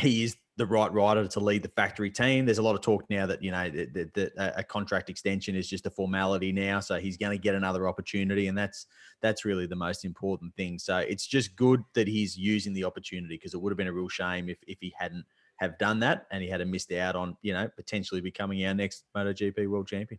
[0.00, 2.44] he is the right rider to lead the factory team.
[2.44, 5.56] There's a lot of talk now that, you know, that, that, that a contract extension
[5.56, 6.78] is just a formality now.
[6.78, 8.46] So he's going to get another opportunity.
[8.46, 8.86] And that's
[9.22, 10.78] that's really the most important thing.
[10.78, 13.92] So it's just good that he's using the opportunity because it would have been a
[13.92, 15.24] real shame if, if he hadn't
[15.58, 18.74] have done that and he had a missed out on, you know, potentially becoming our
[18.74, 20.18] next MotoGP world champion.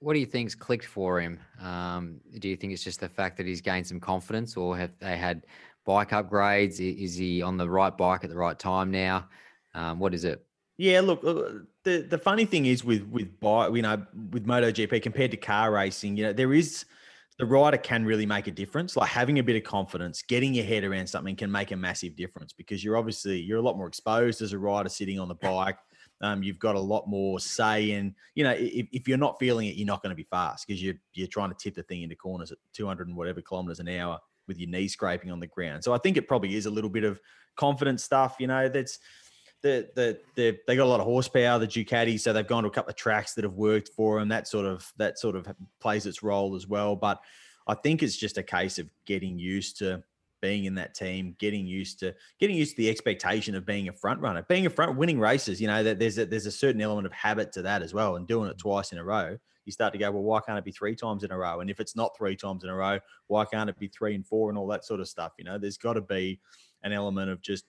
[0.00, 1.40] What do you think's clicked for him?
[1.60, 4.90] Um, do you think it's just the fact that he's gained some confidence, or have
[4.98, 5.46] they had
[5.84, 6.80] bike upgrades?
[6.80, 9.28] Is he on the right bike at the right time now?
[9.74, 10.44] Um, what is it?
[10.76, 15.02] Yeah, look, uh, the the funny thing is with with bi- you know with MotoGP
[15.02, 16.84] compared to car racing, you know there is
[17.38, 18.96] the rider can really make a difference.
[18.96, 22.14] Like having a bit of confidence, getting your head around something can make a massive
[22.14, 25.34] difference because you're obviously you're a lot more exposed as a rider sitting on the
[25.34, 25.78] bike.
[26.20, 29.66] Um, you've got a lot more say, and you know if, if you're not feeling
[29.66, 32.02] it, you're not going to be fast because you're you're trying to tip the thing
[32.02, 35.46] into corners at 200 and whatever kilometers an hour with your knee scraping on the
[35.46, 35.82] ground.
[35.82, 37.20] So I think it probably is a little bit of
[37.56, 38.36] confidence stuff.
[38.38, 38.98] You know, that's
[39.64, 42.68] the the the they got a lot of horsepower, the Ducati, so they've gone to
[42.68, 44.28] a couple of tracks that have worked for them.
[44.28, 45.48] That sort of that sort of
[45.80, 46.94] plays its role as well.
[46.94, 47.20] But
[47.66, 50.04] I think it's just a case of getting used to
[50.42, 53.92] being in that team, getting used to getting used to the expectation of being a
[53.92, 55.62] front runner, being a front winning races.
[55.62, 58.16] You know that there's a, there's a certain element of habit to that as well,
[58.16, 58.60] and doing it mm.
[58.60, 59.38] twice in a row.
[59.64, 61.60] You start to go, well, why can't it be three times in a row?
[61.60, 64.26] And if it's not three times in a row, why can't it be three and
[64.26, 65.32] four and all that sort of stuff?
[65.38, 66.38] You know, there's got to be
[66.82, 67.64] an element of just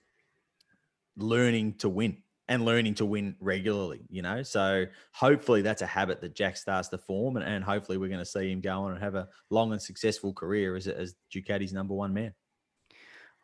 [1.16, 4.42] learning to win and learning to win regularly, you know.
[4.42, 8.20] So hopefully that's a habit that Jack starts to form, and, and hopefully we're going
[8.20, 11.72] to see him go on and have a long and successful career as, as Ducati's
[11.72, 12.32] number one man.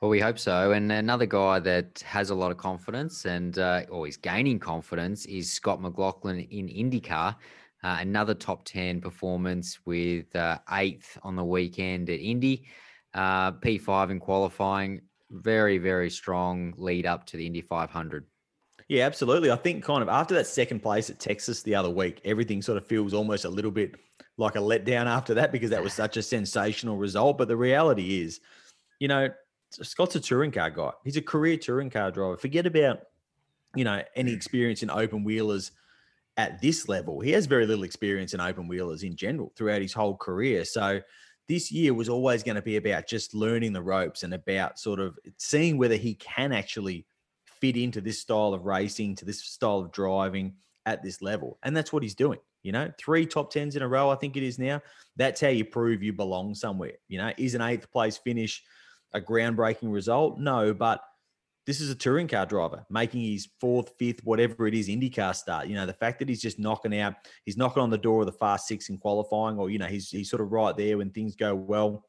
[0.01, 0.73] Well, we hope so.
[0.73, 5.27] And another guy that has a lot of confidence and uh, or is gaining confidence
[5.27, 7.37] is Scott McLaughlin in IndyCar.
[7.85, 12.65] Uh, another top 10 performance with uh, eighth on the weekend at Indy,
[13.15, 15.03] uh, P5 in qualifying.
[15.33, 18.27] Very, very strong lead up to the Indy 500.
[18.89, 19.51] Yeah, absolutely.
[19.51, 22.77] I think kind of after that second place at Texas the other week, everything sort
[22.77, 23.95] of feels almost a little bit
[24.37, 27.39] like a letdown after that because that was such a sensational result.
[27.39, 28.41] But the reality is,
[28.99, 29.31] you know,
[29.71, 30.91] Scott's a touring car guy.
[31.05, 32.37] He's a career touring car driver.
[32.37, 33.01] Forget about,
[33.75, 34.37] you know, any mm.
[34.37, 35.73] experience in open wheelers
[36.37, 37.21] at this level.
[37.21, 40.65] He has very little experience in open wheelers in general throughout his whole career.
[40.65, 41.01] So
[41.53, 44.99] this year was always going to be about just learning the ropes and about sort
[44.99, 47.05] of seeing whether he can actually
[47.61, 50.55] fit into this style of racing, to this style of driving
[50.87, 51.59] at this level.
[51.63, 52.39] And that's what he's doing.
[52.63, 54.81] You know, three top tens in a row, I think it is now.
[55.17, 56.95] That's how you prove you belong somewhere.
[57.09, 58.63] You know, is an eighth place finish
[59.13, 60.39] a groundbreaking result?
[60.39, 61.03] No, but
[61.67, 65.69] this is a touring car driver making his fourth, fifth, whatever it is, IndyCar start.
[65.69, 68.27] You know, the fact that he's just knocking out, he's knocking on the door of
[68.27, 71.11] the fast six in qualifying, or, you know, he's, he's sort of right there when
[71.11, 72.05] things go well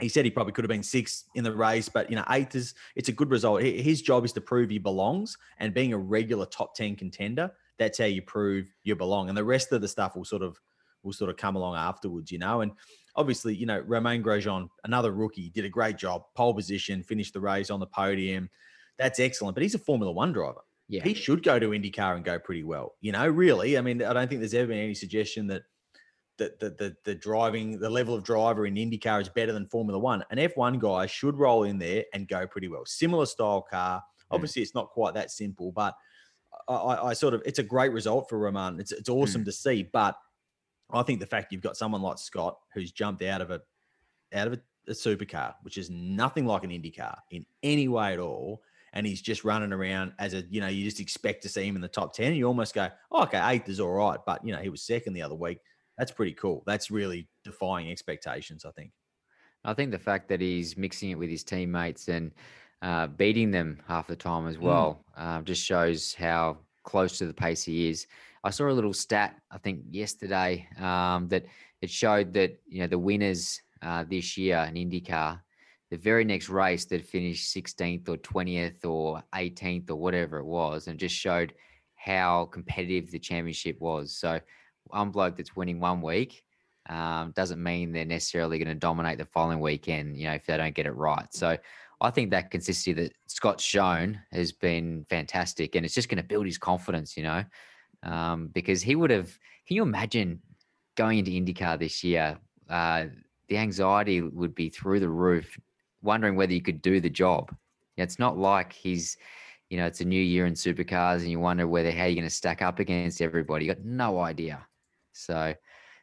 [0.00, 2.54] he said he probably could have been sixth in the race, but you know, eighth
[2.54, 3.62] is it's a good result.
[3.62, 7.98] His job is to prove he belongs, and being a regular top ten contender, that's
[7.98, 9.28] how you prove you belong.
[9.28, 10.58] And the rest of the stuff will sort of
[11.02, 12.60] will sort of come along afterwards, you know.
[12.60, 12.72] And
[13.16, 17.40] obviously, you know, Romain Grosjean, another rookie, did a great job, pole position, finished the
[17.40, 18.48] race on the podium.
[19.00, 20.60] That's excellent, but he's a Formula One driver.
[20.88, 22.96] Yeah, he should go to IndyCar and go pretty well.
[23.00, 23.78] You know, really.
[23.78, 25.62] I mean, I don't think there's ever been any suggestion that
[26.36, 29.98] the, the, the, the driving, the level of driver in IndyCar is better than Formula
[29.98, 30.22] One.
[30.30, 32.84] An F1 guy should roll in there and go pretty well.
[32.84, 34.02] Similar style car.
[34.28, 34.34] Hmm.
[34.34, 34.64] Obviously, mm.
[34.64, 35.94] it's not quite that simple, but
[36.68, 38.80] I, I, sort of, it's a great result for Romain.
[38.80, 39.46] It's, it's awesome mm.
[39.46, 39.88] to see.
[39.90, 40.16] But
[40.90, 43.60] I think the fact you've got someone like Scott who's jumped out of a,
[44.34, 48.18] out of a, a supercar, which is nothing like an IndyCar in any way at
[48.18, 51.66] all, and he's just running around as a, you know, you just expect to see
[51.66, 52.34] him in the top 10.
[52.34, 54.18] You almost go, oh, okay, eighth is all right.
[54.26, 55.58] But, you know, he was second the other week
[56.00, 56.62] that's pretty cool.
[56.66, 58.90] That's really defying expectations, I think.
[59.66, 62.32] I think the fact that he's mixing it with his teammates and
[62.80, 64.62] uh, beating them half the time as mm.
[64.62, 65.22] well mm.
[65.22, 68.06] uh, just shows how close to the pace he is.
[68.42, 71.44] I saw a little stat, I think yesterday, um, that
[71.82, 75.38] it showed that you know the winners uh, this year in IndyCar,
[75.90, 80.86] the very next race that finished 16th or 20th or 18th or whatever it was,
[80.86, 81.52] and just showed
[81.96, 84.16] how competitive the championship was.
[84.16, 84.40] So
[84.84, 86.42] one bloke that's winning one week
[86.88, 90.56] um, doesn't mean they're necessarily going to dominate the following weekend, you know, if they
[90.56, 91.26] don't get it right.
[91.32, 91.58] So
[92.00, 96.28] I think that consistency that Scott's shown has been fantastic and it's just going to
[96.28, 97.44] build his confidence, you know,
[98.02, 99.26] um, because he would have,
[99.66, 100.40] can you imagine
[100.96, 102.38] going into IndyCar this year?
[102.68, 103.06] Uh,
[103.48, 105.58] the anxiety would be through the roof,
[106.02, 107.54] wondering whether you could do the job.
[107.96, 109.16] It's not like he's,
[109.68, 112.24] you know, it's a new year in supercars and you wonder whether how you're going
[112.24, 113.66] to stack up against everybody.
[113.66, 114.66] You got no idea.
[115.12, 115.54] So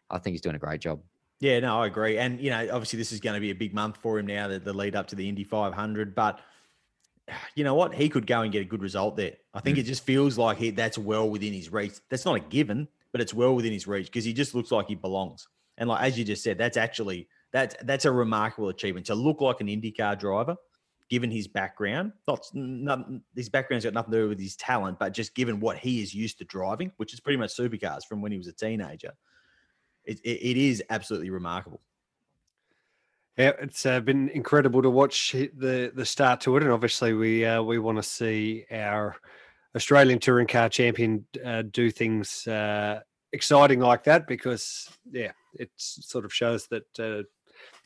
[0.10, 1.02] I think he's doing a great job.
[1.40, 2.18] Yeah, no, I agree.
[2.18, 4.48] And, you know, obviously this is going to be a big month for him now,
[4.48, 6.16] the, the lead up to the Indy 500.
[6.16, 6.40] But
[7.56, 7.94] you know what?
[7.94, 9.34] He could go and get a good result there.
[9.54, 9.82] I think mm.
[9.82, 11.94] it just feels like he, that's well within his reach.
[12.10, 14.88] That's not a given, but it's well within his reach because he just looks like
[14.88, 15.48] he belongs.
[15.78, 17.28] And like as you just said, that's actually
[17.58, 20.56] that's that's a remarkable achievement to look like an IndyCar driver,
[21.10, 22.14] given his background.
[22.28, 25.78] Not, not his background's got nothing to do with his talent, but just given what
[25.78, 28.54] he is used to driving, which is pretty much supercars from when he was a
[28.54, 29.14] teenager
[30.08, 31.82] it, it, it is absolutely remarkable.
[33.38, 37.46] Yeah, it's uh, been incredible to watch the the start to it, and obviously we
[37.46, 39.16] uh, we want to see our
[39.76, 43.02] Australian touring car champion uh, do things uh,
[43.34, 47.22] exciting like that because yeah, it sort of shows that uh,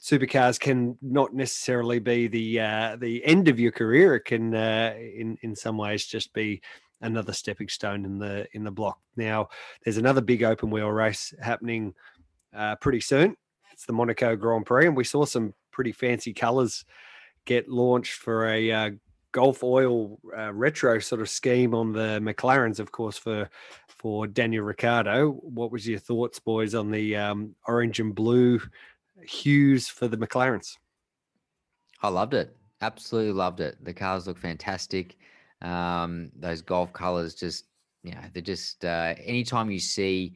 [0.02, 4.16] supercars can not necessarily be the uh, the end of your career.
[4.16, 6.62] It can uh, in in some ways just be
[7.02, 9.00] another stepping stone in the in the block.
[9.16, 9.50] Now
[9.84, 11.94] there's another big open wheel race happening
[12.56, 13.36] uh, pretty soon.
[13.72, 16.84] It's the Monaco Grand Prix, and we saw some pretty fancy colours
[17.46, 18.90] get launched for a uh,
[19.32, 23.50] Gulf Oil uh, retro sort of scheme on the McLarens, of course, for
[23.88, 25.32] for Daniel Ricciardo.
[25.32, 28.60] What was your thoughts, boys, on the um, orange and blue
[29.24, 30.78] hues for the McLarens?
[32.02, 32.56] I loved it.
[32.82, 33.84] Absolutely loved it.
[33.84, 35.18] The cars look fantastic.
[35.62, 37.66] Um, those Gulf colors just,
[38.04, 40.36] you know, they're just, uh, anytime you see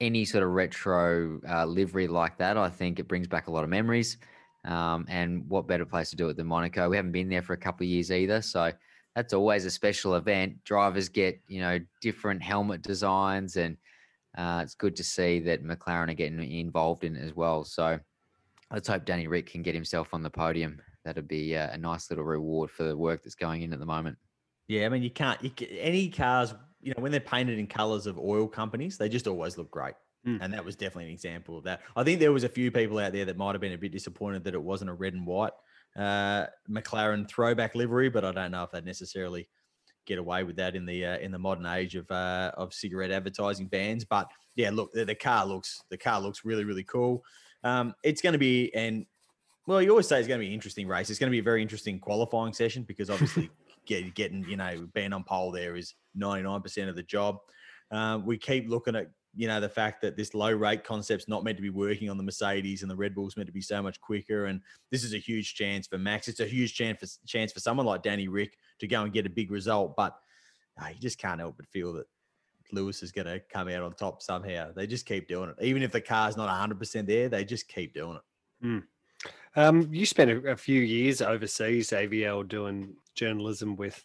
[0.00, 3.64] any sort of retro uh, livery like that, I think it brings back a lot
[3.64, 4.18] of memories.
[4.64, 6.88] Um, and what better place to do it than Monaco?
[6.88, 8.40] We haven't been there for a couple of years either.
[8.40, 8.72] So
[9.16, 10.62] that's always a special event.
[10.64, 13.76] Drivers get, you know, different helmet designs and,
[14.36, 17.64] uh, it's good to see that McLaren are getting involved in it as well.
[17.64, 17.98] So
[18.72, 20.80] let's hope Danny Rick can get himself on the podium.
[21.04, 23.86] That'd be uh, a nice little reward for the work that's going in at the
[23.86, 24.16] moment.
[24.68, 27.66] Yeah, I mean, you can't, you can, any cars, you know, when they're painted in
[27.66, 29.94] colors of oil companies, they just always look great.
[30.26, 30.38] Mm.
[30.40, 31.82] And that was definitely an example of that.
[31.94, 33.92] I think there was a few people out there that might have been a bit
[33.92, 35.52] disappointed that it wasn't a red and white
[35.96, 39.48] uh, McLaren throwback livery, but I don't know if that necessarily
[40.06, 43.10] get away with that in the uh, in the modern age of uh, of cigarette
[43.10, 44.04] advertising bans.
[44.04, 47.24] But yeah, look, the, the car looks the car looks really really cool.
[47.62, 49.06] Um, it's going to be and
[49.66, 51.08] well, you always say it's going to be an interesting race.
[51.08, 53.50] It's going to be a very interesting qualifying session because obviously
[53.86, 57.38] get, getting you know being on pole there is ninety nine percent of the job.
[57.90, 61.44] Uh, we keep looking at you know the fact that this low rake concept's not
[61.44, 63.82] meant to be working on the Mercedes and the Red Bull's meant to be so
[63.82, 64.46] much quicker.
[64.46, 66.28] And this is a huge chance for Max.
[66.28, 69.26] It's a huge chance for chance for someone like Danny Rick to go and get
[69.26, 69.96] a big result.
[69.96, 70.16] But
[70.80, 72.06] uh, you just can't help but feel that
[72.72, 74.72] Lewis is going to come out on top somehow.
[74.72, 77.28] They just keep doing it, even if the car's not 100 percent there.
[77.28, 78.66] They just keep doing it.
[78.66, 78.82] Mm.
[79.56, 84.04] Um, you spent a, a, few years overseas, AVL, doing journalism with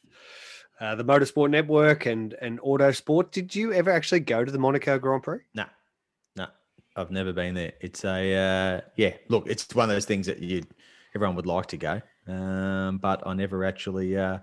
[0.79, 3.31] uh, the Motorsport Network and and Autosport.
[3.31, 5.39] Did you ever actually go to the Monaco Grand Prix?
[5.53, 5.65] No,
[6.35, 6.47] no,
[6.95, 7.73] I've never been there.
[7.81, 9.13] It's a uh, yeah.
[9.27, 10.63] Look, it's one of those things that you
[11.15, 14.39] everyone would like to go, um, but I never actually uh,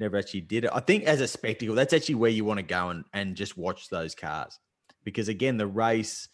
[0.00, 0.70] never actually did it.
[0.72, 3.56] I think as a spectacle, that's actually where you want to go and and just
[3.56, 4.58] watch those cars,
[5.04, 6.28] because again, the race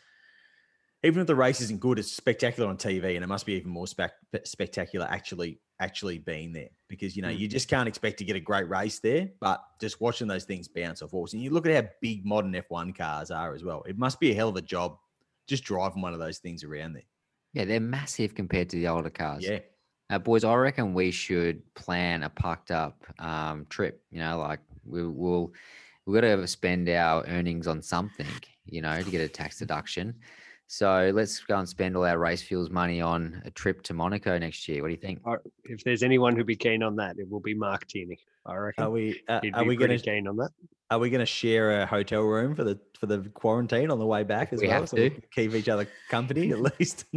[1.05, 3.71] even if the race isn't good, it's spectacular on TV, and it must be even
[3.71, 4.13] more spec-
[4.45, 7.39] spectacular actually actually being there because you know mm.
[7.39, 10.69] you just can't expect to get a great race there, but just watching those things
[10.69, 13.83] bounce off horse, and you look at how big modern F1 cars are as well.
[13.87, 14.97] It must be a hell of a job
[15.49, 17.03] just driving one of those things around there.
[17.53, 19.45] Yeah, they're massive compared to the older cars.
[19.45, 19.59] Yeah.
[20.09, 24.03] Uh, boys, I reckon we should plan a parked up um, trip.
[24.11, 25.53] You know, like we will,
[26.07, 28.27] we've got to spend our earnings on something,
[28.65, 30.15] you know, to get a tax deduction.
[30.67, 34.39] So let's go and spend all our race fuels money on a trip to Monaco
[34.39, 34.81] next year.
[34.81, 35.21] What do you think?
[35.65, 38.19] If there's anyone who'd be keen on that, it will be Mark Tierney.
[38.47, 38.85] I reckon.
[38.85, 39.21] Are we?
[39.29, 40.51] Uh, are we going to keen on that?
[40.91, 44.07] Are we going to share a hotel room for the for the quarantine on the
[44.07, 44.81] way back as we well?
[44.81, 45.11] Have so to.
[45.35, 47.05] keep each other company at least.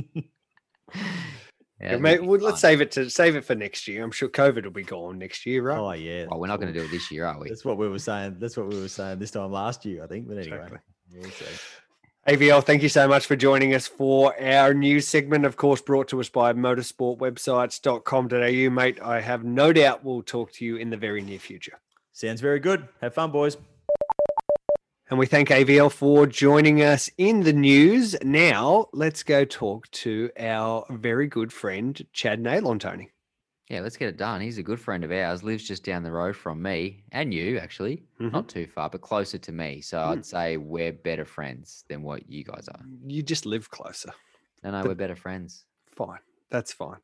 [1.82, 4.02] Yeah, mate, well, let's save it to save it for next year.
[4.02, 5.78] I'm sure COVID will be gone next year, right?
[5.78, 6.26] Oh yeah.
[6.30, 7.50] Well, we're not going to do it this year, are we?
[7.50, 8.38] That's what we were saying.
[8.40, 10.28] That's what we were saying this time last year, I think.
[10.28, 10.80] But anyway, exactly.
[11.12, 11.30] we'll
[12.28, 16.08] AVL, thank you so much for joining us for our news segment, of course, brought
[16.08, 18.70] to us by motorsportwebsites.com.au.
[18.72, 21.80] Mate, I have no doubt we'll talk to you in the very near future.
[22.14, 22.88] Sounds very good.
[23.00, 23.58] Have fun, boys.
[25.08, 28.16] And we thank AVL for joining us in the news.
[28.24, 33.12] Now, let's go talk to our very good friend, Chad Neylon, Tony.
[33.70, 34.42] Yeah, let's get it done.
[34.42, 37.58] He's a good friend of ours, lives just down the road from me and you,
[37.58, 38.04] actually.
[38.20, 38.36] Mm-hmm.
[38.36, 39.82] Not too far, but closer to me.
[39.82, 40.06] So mm.
[40.06, 42.82] I'd say we're better friends than what you guys are.
[43.08, 44.12] You just live closer.
[44.64, 45.66] No, no, but we're better friends.
[45.96, 46.20] Fine.
[46.52, 47.00] That's fine.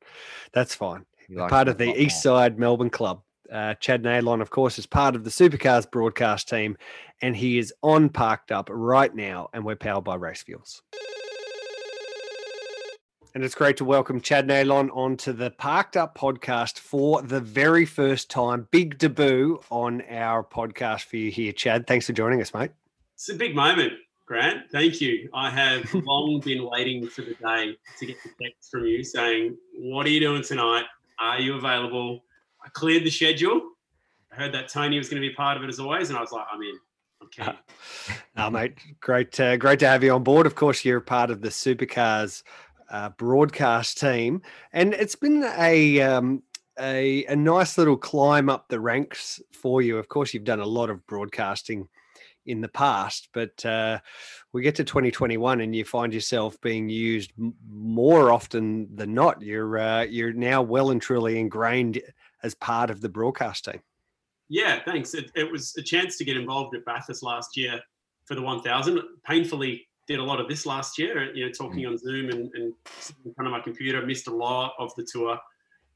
[0.53, 1.05] That's fine.
[1.35, 3.21] Part of the East Side Melbourne Club.
[3.51, 6.77] Uh, Chad Neylon, of course, is part of the Supercars broadcast team,
[7.21, 10.83] and he is on Parked Up right now, and we're powered by Race Fuels.
[13.33, 17.85] And it's great to welcome Chad Neylon onto the Parked Up podcast for the very
[17.85, 18.67] first time.
[18.71, 21.87] Big debut on our podcast for you here, Chad.
[21.87, 22.71] Thanks for joining us, mate.
[23.13, 23.93] It's a big moment,
[24.25, 24.69] Grant.
[24.69, 25.29] Thank you.
[25.33, 29.55] I have long been waiting for the day to get the text from you saying,
[29.75, 30.83] What are you doing tonight?
[31.17, 32.25] Are you available?
[32.65, 33.61] I cleared the schedule.
[34.33, 36.21] I heard that Tony was going to be part of it as always, and I
[36.21, 36.77] was like, I'm in.
[37.23, 37.57] Okay.
[38.35, 40.45] Uh, mate, great, uh, great to have you on board.
[40.45, 42.43] Of course, you're part of the Supercars
[42.91, 44.41] uh, broadcast team,
[44.73, 46.43] and it's been a um,
[46.79, 49.97] a, a nice little climb up the ranks for you.
[49.97, 51.87] Of course, you've done a lot of broadcasting
[52.45, 53.99] in the past, but uh,
[54.51, 57.31] we get to 2021 and you find yourself being used
[57.69, 59.41] more often than not.
[59.41, 62.01] You're uh, you're now well and truly ingrained
[62.43, 63.81] as part of the broadcast team.
[64.49, 65.13] Yeah, thanks.
[65.13, 67.79] It, it was a chance to get involved at Bathurst last year
[68.25, 68.99] for the 1000.
[69.23, 72.73] Painfully did a lot of this last year, you know, talking on Zoom and, and
[72.99, 74.05] sitting in front of my computer.
[74.05, 75.37] Missed a lot of the tour,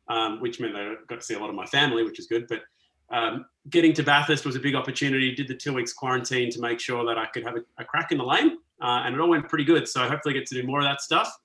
[0.08, 2.48] um, which meant I got to see a lot of my family, which is good.
[2.48, 2.62] But
[3.10, 5.34] um, getting to Bathurst was a big opportunity.
[5.34, 8.12] Did the two weeks quarantine to make sure that I could have a, a crack
[8.12, 9.88] in the lane, uh, and it all went pretty good.
[9.88, 11.36] So hopefully, get to do more of that stuff.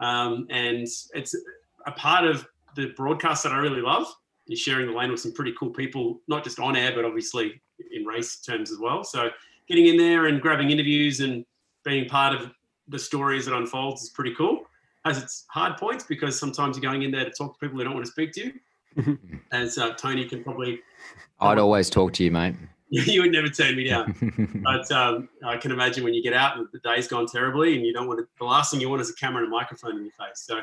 [0.00, 1.34] Um, and it's
[1.86, 4.06] a part of the broadcast that I really love.
[4.48, 7.62] Is sharing the lane with some pretty cool people, not just on air, but obviously
[7.92, 9.04] in race terms as well.
[9.04, 9.30] So
[9.68, 11.44] getting in there and grabbing interviews and
[11.84, 12.50] being part of
[12.88, 14.62] the story as it unfolds is pretty cool.
[15.04, 17.84] Has its hard points because sometimes you're going in there to talk to people who
[17.84, 19.18] don't want to speak to you.
[19.52, 20.78] as uh, Tony can probably
[21.40, 22.54] I'd always talk to you, mate.
[22.88, 24.60] you would never turn me down.
[24.62, 27.86] but um, I can imagine when you get out and the day's gone terribly, and
[27.86, 29.96] you don't want to, the last thing you want is a camera and a microphone
[29.96, 30.44] in your face.
[30.46, 30.60] So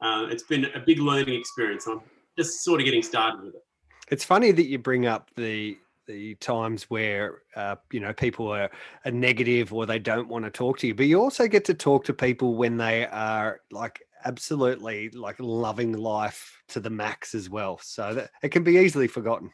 [0.00, 1.86] uh, it's been a big learning experience.
[1.86, 2.00] I'm
[2.38, 3.64] just sort of getting started with it.
[4.10, 5.76] It's funny that you bring up the
[6.08, 8.70] the times where uh, you know people are,
[9.04, 11.74] are negative or they don't want to talk to you, but you also get to
[11.74, 17.48] talk to people when they are like absolutely like loving life to the max as
[17.48, 17.78] well.
[17.82, 19.52] So that it can be easily forgotten.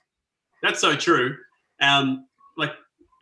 [0.62, 1.36] That's so true.
[1.82, 2.26] Um,
[2.57, 2.72] like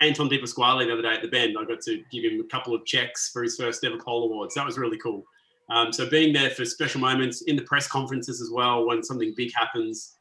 [0.00, 2.44] Anton De Pasquale the other day at the Bend, I got to give him a
[2.44, 4.54] couple of checks for his first ever pole awards.
[4.54, 5.24] That was really cool.
[5.70, 9.32] Um, so being there for special moments in the press conferences as well, when something
[9.36, 10.16] big happens,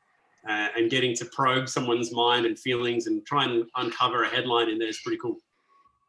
[0.48, 4.70] uh, and getting to probe someone's mind and feelings and try and uncover a headline
[4.70, 5.38] in there is pretty cool.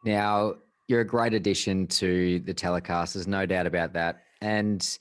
[0.05, 0.55] Now,
[0.89, 3.15] you're a great addition to the telecast.
[3.15, 4.23] There's no doubt about that.
[4.41, 4.99] And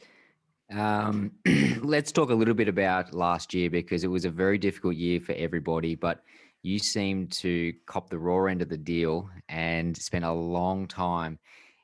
[0.72, 1.32] um,
[1.82, 5.20] let's talk a little bit about last year because it was a very difficult year
[5.20, 5.96] for everybody.
[5.96, 6.24] But
[6.64, 11.40] you seemed to cop the raw end of the deal and spent a long time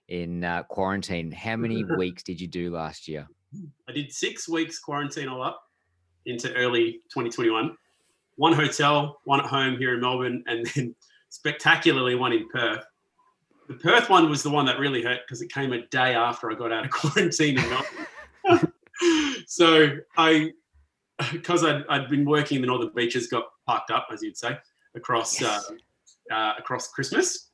[0.09, 1.31] in uh, quarantine.
[1.31, 3.27] How many weeks did you do last year?
[3.87, 5.66] I did six weeks quarantine all up
[6.27, 7.75] into early 2021.
[8.35, 10.95] One hotel, one at home here in Melbourne, and then
[11.29, 12.85] spectacularly one in Perth.
[13.67, 16.51] The Perth one was the one that really hurt because it came a day after
[16.51, 18.73] I got out of quarantine in Melbourne.
[19.47, 20.51] so I,
[21.31, 24.57] because I'd, I'd been working in the northern beaches, got parked up, as you'd say,
[24.95, 25.69] across Yes.
[26.31, 27.49] uh, uh, across Christmas.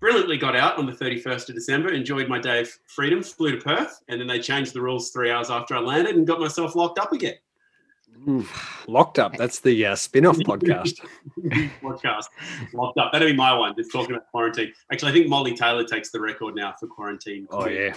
[0.00, 3.62] Brilliantly got out on the 31st of December, enjoyed my day of freedom, flew to
[3.62, 6.74] Perth, and then they changed the rules three hours after I landed and got myself
[6.74, 7.34] locked up again.
[8.28, 8.46] Ooh,
[8.86, 9.36] locked up.
[9.36, 11.00] That's the uh, spin-off podcast.
[11.82, 12.24] podcast
[12.72, 13.12] locked up.
[13.12, 13.74] That'll be my one.
[13.76, 14.72] Just talking about quarantine.
[14.92, 17.46] Actually, I think Molly Taylor takes the record now for quarantine.
[17.50, 17.94] Oh yeah.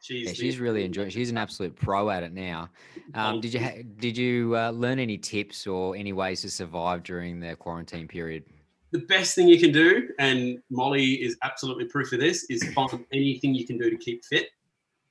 [0.00, 1.10] she's Yeah, the- she's really enjoying.
[1.10, 2.70] She's an absolute pro at it now.
[3.14, 7.02] Um, did you ha- did you uh, learn any tips or any ways to survive
[7.02, 8.44] during the quarantine period?
[8.92, 13.04] the best thing you can do, and Molly is absolutely proof of this, is find
[13.12, 14.46] anything you can do to keep fit.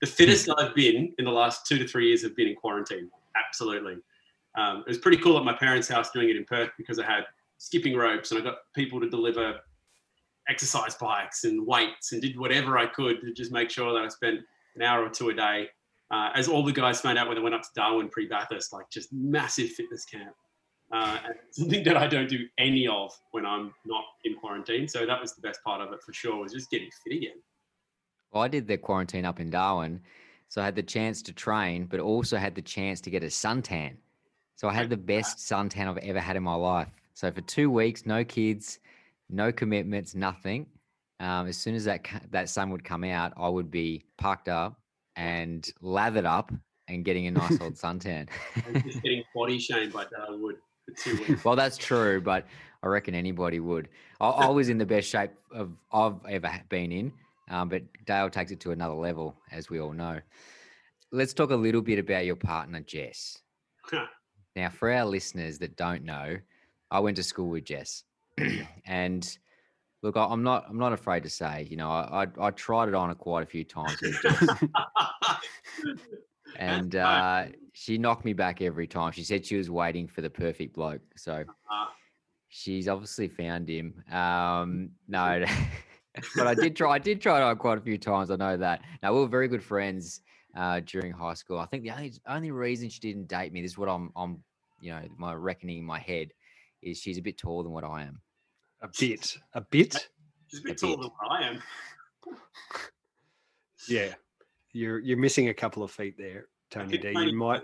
[0.02, 3.12] The fittest I've been in the last two to three years have been in quarantine.
[3.36, 3.98] Absolutely.
[4.58, 7.06] Um, it was pretty cool at my parents' house doing it in Perth because I
[7.06, 7.26] had
[7.58, 9.60] skipping ropes and I got people to deliver
[10.48, 14.08] exercise bikes and weights and did whatever I could to just make sure that I
[14.10, 14.42] spent
[14.76, 15.70] an hour or two a day.
[16.12, 18.72] Uh, as all the guys found out when they went up to Darwin pre Bathurst,
[18.72, 20.36] like just massive fitness camp.
[20.92, 21.18] Uh,
[21.52, 24.88] something that I don't do any of when I'm not in quarantine.
[24.88, 27.42] So that was the best part of it for sure, was just getting fit again.
[28.32, 30.02] Well, I did the quarantine up in Darwin,
[30.48, 33.28] so I had the chance to train, but also had the chance to get a
[33.28, 33.96] suntan.
[34.56, 36.88] So I had the best suntan I've ever had in my life.
[37.14, 38.80] So for two weeks, no kids,
[39.30, 40.68] no commitments, nothing.
[41.20, 44.80] Um, as soon as that that sun would come out, I would be parked up
[45.16, 46.52] and lathered up
[46.88, 48.28] and getting a nice old suntan.
[48.84, 51.44] Just getting body shamed by Dale Wood for two weeks.
[51.46, 52.46] well, that's true, but
[52.84, 53.90] I reckon anybody would.
[54.20, 57.14] I, I was in the best shape of I've ever been in,
[57.50, 60.20] um, but Dale takes it to another level, as we all know.
[61.12, 63.38] Let's talk a little bit about your partner, Jess.
[64.56, 66.38] Now, for our listeners that don't know,
[66.92, 68.04] I went to school with Jess,
[68.86, 69.38] and
[70.02, 72.88] look, I- I'm not I'm not afraid to say, you know, I I, I tried
[72.88, 74.48] it on her quite a few times with Jess,
[76.58, 79.12] and uh, she knocked me back every time.
[79.12, 81.92] She said she was waiting for the perfect bloke, so Ah.
[82.50, 84.04] she's obviously found him.
[84.12, 85.44] Um, no,
[86.38, 86.92] but I did try.
[86.92, 88.32] I did try it on quite a few times.
[88.32, 88.82] I know that.
[89.04, 90.22] Now we were very good friends
[90.56, 91.60] uh, during high school.
[91.60, 94.44] I think the only only reason she didn't date me this is what I'm I'm
[94.80, 96.30] you know my reckoning in my head
[96.82, 98.22] is she's a bit taller than what I am.
[98.82, 99.38] A bit.
[99.54, 100.10] A bit.
[100.48, 101.02] She's a bit A taller bit.
[101.04, 101.62] than what I am.
[103.88, 104.14] Yeah.
[104.74, 107.14] You're you're missing a couple of feet there, Tony D.
[107.14, 107.62] Tony- You might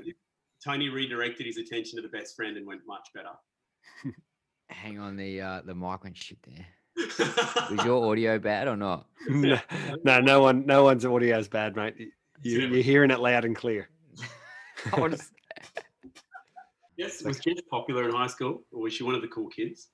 [0.63, 3.29] Tony redirected his attention to the best friend and went much better.
[4.69, 6.65] Hang on, the uh, the mic went shit there.
[7.75, 9.07] Was your audio bad or not?
[9.29, 9.59] no,
[10.03, 11.95] no, no one, no one's audio is bad, mate.
[12.41, 13.89] You, you're hearing it loud and clear.
[14.93, 14.97] I
[16.97, 19.89] yes, was Jess popular in high school, or was she one of the cool kids?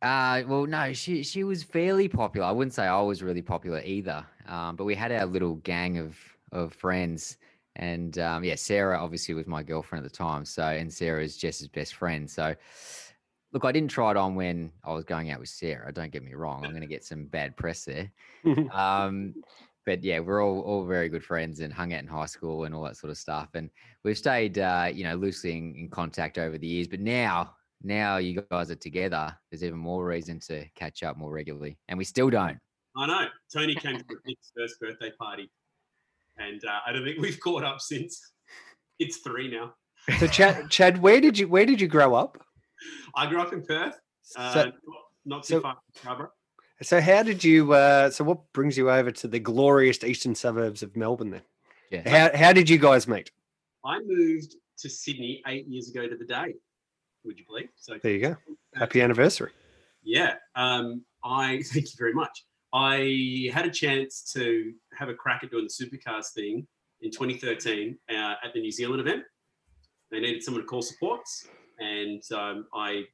[0.00, 2.46] Uh, well, no, she she was fairly popular.
[2.46, 4.24] I wouldn't say I was really popular either.
[4.46, 6.16] Um, but we had our little gang of
[6.52, 7.38] of friends,
[7.76, 10.44] and um, yeah, Sarah obviously was my girlfriend at the time.
[10.44, 12.30] So, and Sarah is Jess's best friend.
[12.30, 12.54] So,
[13.52, 15.92] look, I didn't try it on when I was going out with Sarah.
[15.92, 16.64] Don't get me wrong.
[16.64, 18.10] I'm going to get some bad press there.
[18.72, 19.34] um,
[19.86, 22.74] but yeah, we're all all very good friends and hung out in high school and
[22.74, 23.48] all that sort of stuff.
[23.54, 23.70] And
[24.02, 26.88] we've stayed, uh, you know, loosely in, in contact over the years.
[26.88, 29.36] But now, now you guys are together.
[29.50, 32.58] There's even more reason to catch up more regularly, and we still don't.
[32.96, 33.26] I know.
[33.52, 35.50] Tony came to his first birthday party,
[36.38, 38.32] and uh, I don't think we've caught up since.
[38.98, 39.74] It's three now.
[40.18, 42.38] So, Chad, Chad, where did you where did you grow up?
[43.16, 43.98] I grew up in Perth,
[44.36, 44.72] uh, So-
[45.24, 46.30] not too so- far from Scarborough.
[46.82, 47.72] So, how did you?
[47.72, 51.30] Uh, so, what brings you over to the glorious eastern suburbs of Melbourne?
[51.30, 51.42] Then,
[51.90, 52.28] Yeah.
[52.30, 53.30] how how did you guys meet?
[53.84, 56.54] I moved to Sydney eight years ago to the day.
[57.24, 57.68] Would you believe?
[57.76, 58.36] So There you go.
[58.74, 59.52] Happy anniversary.
[60.02, 62.44] Yeah, um, I thank you very much.
[62.72, 66.66] I had a chance to have a crack at doing the supercars thing
[67.02, 68.12] in 2013 uh,
[68.44, 69.22] at the New Zealand event.
[70.10, 71.46] They needed someone to call supports,
[71.78, 73.04] and um, I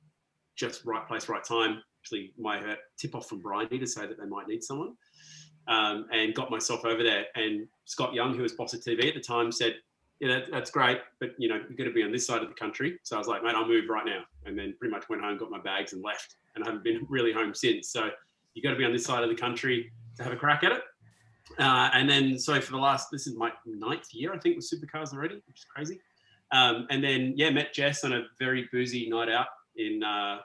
[0.56, 1.82] just right place, right time.
[2.03, 4.94] Actually, my uh, tip off from Bryony to say that they might need someone,
[5.68, 7.26] um, and got myself over there.
[7.34, 9.76] And Scott Young, who was boss of TV at the time, said,
[10.20, 12.48] "Yeah, that, that's great, but you know, you've got to be on this side of
[12.48, 15.09] the country." So I was like, "Mate, I'll move right now." And then pretty much
[15.09, 16.36] went home, got my bags, and left.
[16.55, 17.90] And I haven't been really home since.
[17.90, 18.11] So
[18.55, 20.72] you got to be on this side of the country to have a crack at
[20.72, 20.82] it.
[21.59, 24.70] Uh, and then, so for the last, this is my ninth year, I think, with
[24.70, 26.01] supercars already, which is crazy.
[26.53, 29.46] Um, and then, yeah, met Jess on a very boozy night out
[29.76, 30.38] in uh,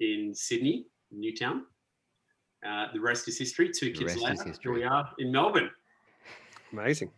[0.00, 1.62] in Sydney, Newtown.
[2.66, 3.70] Uh, the rest is history.
[3.70, 5.70] Two kids rest later, here we are in Melbourne.
[6.72, 7.10] Amazing.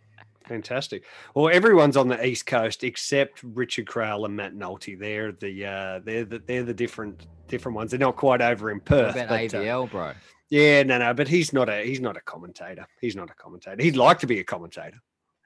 [0.47, 1.05] Fantastic.
[1.35, 4.99] Well, everyone's on the east coast except Richard Craill and Matt Naulty.
[4.99, 7.93] They're the uh, they're the they're the different different ones.
[7.93, 9.15] They're not quite over in What Perth.
[9.15, 10.13] about but, uh, AVL, bro?
[10.49, 12.87] yeah, no, no, but he's not a he's not a commentator.
[13.01, 13.81] He's not a commentator.
[13.81, 14.99] He'd like to be a commentator.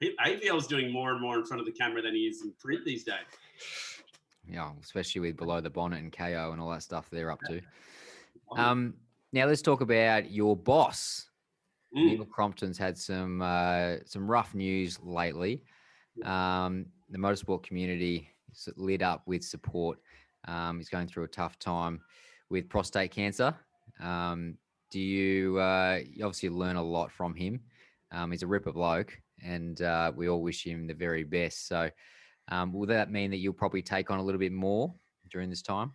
[0.03, 2.83] AVL's doing more and more in front of the camera than he is in print
[2.83, 3.15] these days.
[4.49, 7.61] Yeah, especially with below the bonnet and Kayo and all that stuff they're up to.
[8.57, 8.93] Um,
[9.33, 11.29] now let's talk about your boss.
[11.95, 12.05] Mm.
[12.05, 15.63] Neil Crompton's had some uh, some rough news lately.
[16.23, 19.99] Um, the motorsport community is lit up with support.
[20.47, 22.01] Um, he's going through a tough time
[22.49, 23.55] with prostate cancer.
[23.99, 24.57] Um,
[24.91, 27.59] do you, uh, you obviously learn a lot from him?
[28.11, 31.67] Um, he's a ripper bloke, and uh, we all wish him the very best.
[31.67, 31.89] So,
[32.49, 34.93] um, will that mean that you'll probably take on a little bit more
[35.31, 35.91] during this time?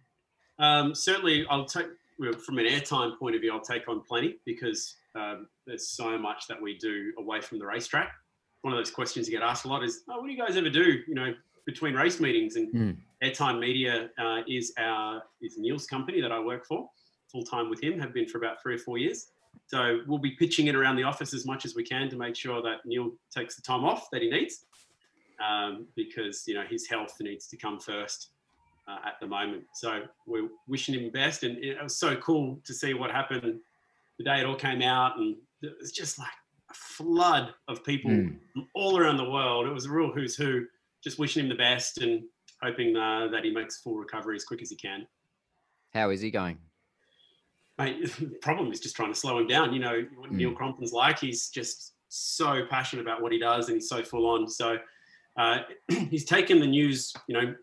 [0.58, 1.86] Um, certainly, I'll take
[2.18, 3.52] well, from an airtime point of view.
[3.52, 7.66] I'll take on plenty because um, there's so much that we do away from the
[7.66, 8.12] racetrack.
[8.62, 10.56] One of those questions you get asked a lot is, "Oh, what do you guys
[10.56, 11.32] ever do?" You know,
[11.66, 12.90] between race meetings and Hmm.
[13.24, 16.90] Airtime Media uh, is our is Neil's company that I work for
[17.30, 17.98] full time with him.
[17.98, 19.30] Have been for about three or four years.
[19.66, 22.36] So we'll be pitching it around the office as much as we can to make
[22.36, 24.66] sure that Neil takes the time off that he needs,
[25.46, 28.30] um, because you know his health needs to come first
[28.88, 29.64] uh, at the moment.
[29.74, 33.60] So we're wishing him best, and it was so cool to see what happened
[34.18, 36.28] the day it all came out, and it was just like
[36.70, 38.38] a flood of people Mm.
[38.52, 39.66] from all around the world.
[39.66, 40.66] It was a real who's who,
[41.02, 42.22] just wishing him the best and
[42.62, 45.06] hoping uh, that he makes full recovery as quick as he can.
[45.94, 46.58] How is he going?
[47.78, 49.72] Mate, the problem is just trying to slow him down.
[49.72, 51.18] You know what Neil Crompton's like.
[51.18, 54.48] He's just so passionate about what he does, and he's so full on.
[54.48, 54.76] So
[55.40, 55.58] uh,
[56.10, 57.54] he's taken the news, you know,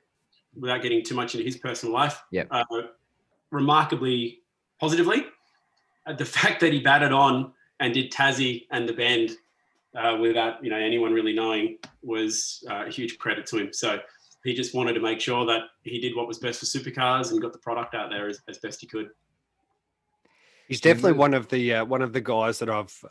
[0.60, 2.48] without getting too much into his personal life, Yep.
[2.50, 2.64] uh,
[3.52, 4.40] remarkably
[4.80, 5.26] positively.
[6.06, 9.32] Uh, the fact that he batted on and did Tassie and the Bend
[9.96, 13.70] uh, without you know anyone really knowing was uh, a huge credit to him.
[13.72, 14.00] So
[14.44, 17.42] he just wanted to make sure that he did what was best for supercars and
[17.42, 19.10] got the product out there as, as best he could.
[20.68, 23.06] He's definitely one of the uh, one of the guys that I've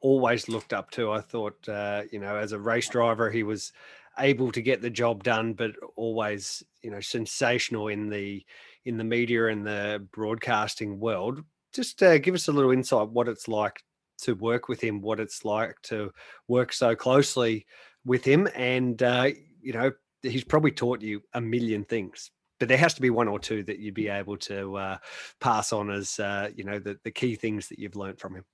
[0.00, 1.12] always looked up to.
[1.12, 3.72] I thought, uh, you know, as a race driver, he was
[4.18, 8.44] able to get the job done, but always, you know, sensational in the
[8.84, 11.42] in the media and the broadcasting world.
[11.72, 13.82] Just uh, give us a little insight what it's like
[14.22, 16.12] to work with him, what it's like to
[16.48, 17.66] work so closely
[18.04, 19.30] with him, and uh,
[19.62, 19.92] you know,
[20.22, 22.30] he's probably taught you a million things
[22.60, 24.98] but there has to be one or two that you'd be able to uh,
[25.40, 28.44] pass on as uh, you know the, the key things that you've learned from him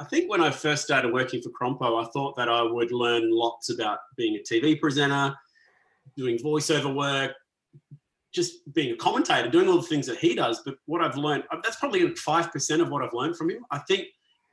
[0.00, 3.30] I think when I first started working for Crompo, I thought that I would learn
[3.30, 5.36] lots about being a TV presenter,
[6.16, 7.32] doing voiceover work,
[8.32, 10.62] just being a commentator, doing all the things that he does.
[10.64, 13.66] But what I've learned, uh, that's probably 5% of what I've learned from him.
[13.70, 14.06] I think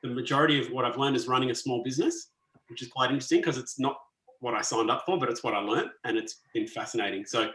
[0.04, 2.32] the majority of what I've learned is running a small business,
[2.68, 3.98] which is quite interesting because it's not
[4.42, 7.26] what I signed up for, but it's what I learned and it's been fascinating.
[7.26, 7.52] So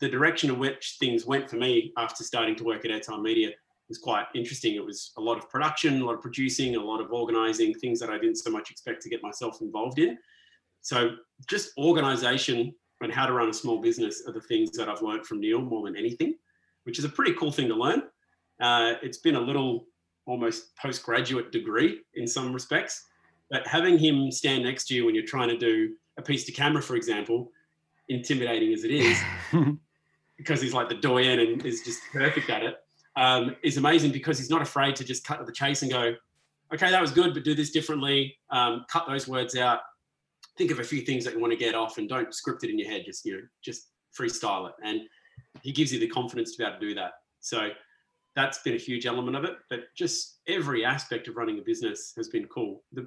[0.00, 3.52] the direction in which things went for me after starting to work at Airtime Media
[3.88, 4.74] was quite interesting.
[4.74, 8.00] It was a lot of production, a lot of producing, a lot of organizing, things
[8.00, 10.18] that I didn't so much expect to get myself involved in.
[10.80, 11.16] So
[11.48, 15.26] just organization and how to run a small business are the things that I've learned
[15.26, 16.34] from Neil more than anything,
[16.84, 18.02] which is a pretty cool thing to learn.
[18.60, 19.86] Uh, it's been a little
[20.26, 23.04] almost postgraduate degree in some respects,
[23.50, 26.52] but having him stand next to you when you're trying to do a piece to
[26.52, 27.52] camera, for example,
[28.08, 29.20] intimidating as it is,
[30.36, 32.76] because he's like the doyen and is just perfect at it,
[33.16, 36.14] um, is amazing because he's not afraid to just cut to the chase and go,
[36.72, 38.36] okay, that was good, but do this differently.
[38.50, 39.80] Um, cut those words out.
[40.58, 42.70] Think of a few things that you want to get off, and don't script it
[42.70, 43.04] in your head.
[43.04, 43.88] Just you know, just
[44.18, 45.00] freestyle it, and
[45.62, 47.12] he gives you the confidence to be able to do that.
[47.40, 47.70] So
[48.34, 49.56] that's been a huge element of it.
[49.70, 52.82] But just every aspect of running a business has been cool.
[52.92, 53.02] The,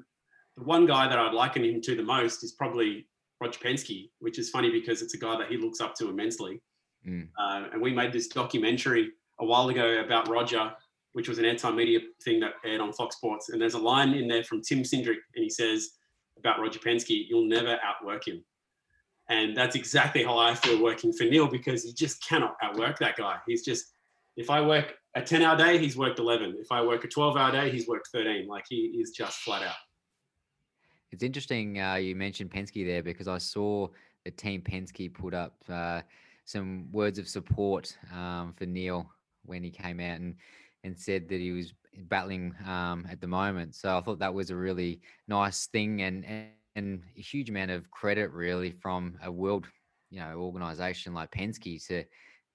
[0.58, 3.08] the one guy that I'd liken him to the most is probably
[3.42, 6.62] Roger Penske, which is funny because it's a guy that he looks up to immensely.
[7.08, 7.30] Mm.
[7.40, 10.72] Uh, and we made this documentary a while ago about Roger,
[11.14, 13.50] which was an anti media thing that aired on Fox Sports.
[13.50, 15.92] And there's a line in there from Tim Cindric, and he says
[16.38, 18.44] about Roger Penske, "You'll never outwork him."
[19.30, 23.16] And that's exactly how I feel working for Neil because you just cannot outwork that
[23.16, 23.38] guy.
[23.46, 23.86] He's just,
[24.36, 26.58] if I work a 10 hour day, he's worked 11.
[26.60, 28.48] If I work a 12 hour day, he's worked 13.
[28.48, 29.76] Like he is just flat out.
[31.12, 33.88] It's interesting uh, you mentioned Penske there because I saw
[34.26, 36.02] the team Penske put up uh,
[36.46, 39.10] some words of support um, for Neil
[39.50, 40.36] when he came out and
[40.86, 41.74] and said that he was
[42.04, 43.76] battling um, at the moment.
[43.76, 47.72] So I thought that was a really nice thing and, and and a huge amount
[47.72, 49.66] of credit really from a world
[50.10, 52.04] you know organization like Penske to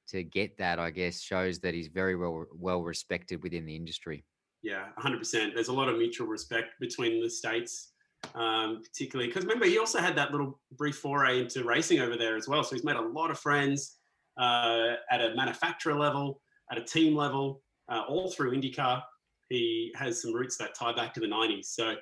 [0.09, 4.25] to get that I guess shows that he's very well well respected within the industry.
[4.63, 5.55] Yeah, 100%.
[5.55, 7.93] There's a lot of mutual respect between the states,
[8.35, 12.37] um, particularly because remember he also had that little brief foray into racing over there
[12.37, 12.65] as well.
[12.65, 13.99] So he's made a lot of friends
[14.39, 16.41] uh, at a manufacturer level,
[16.77, 19.03] at a team level, uh, all through IndyCar.
[19.49, 21.67] He has some roots that tie back to the 90s.
[21.67, 21.95] So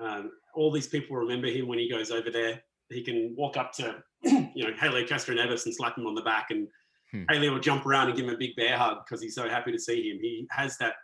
[0.00, 2.60] um, all these people remember him when he goes over there.
[2.90, 6.14] He can walk up to, you know, Helio Castroneves and Evans and slap him on
[6.14, 6.68] the back, and
[7.12, 7.22] Hmm.
[7.30, 9.72] Helio will jump around and give him a big bear hug because he's so happy
[9.72, 10.18] to see him.
[10.20, 10.94] He has that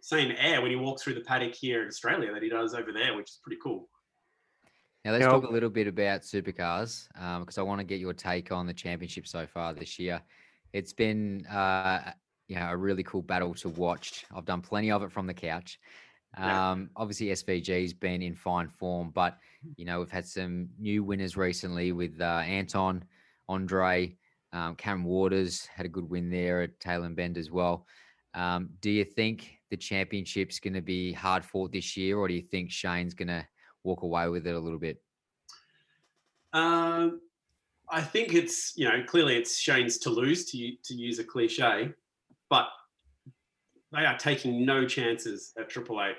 [0.00, 2.92] same air when he walks through the paddock here in Australia that he does over
[2.92, 3.88] there, which is pretty cool.
[5.04, 7.08] Now let's talk a little bit about supercars
[7.40, 10.20] because I want to get your take on the championship so far this year.
[10.72, 12.12] It's been uh,
[12.50, 14.26] you know a really cool battle to watch.
[14.34, 15.78] I've done plenty of it from the couch.
[16.36, 16.72] Yeah.
[16.72, 19.38] Um, obviously, SVG's been in fine form, but
[19.76, 23.04] you know we've had some new winners recently with uh, Anton,
[23.48, 24.16] Andre,
[24.52, 27.86] um, Cameron Waters had a good win there at Tailem Bend as well.
[28.34, 32.34] Um, do you think the championship's going to be hard fought this year, or do
[32.34, 33.46] you think Shane's going to
[33.84, 35.00] walk away with it a little bit?
[36.52, 37.20] Um,
[37.88, 41.92] I think it's you know clearly it's Shane's to lose to to use a cliche,
[42.50, 42.68] but
[43.92, 46.16] they are taking no chances at Triple Eight,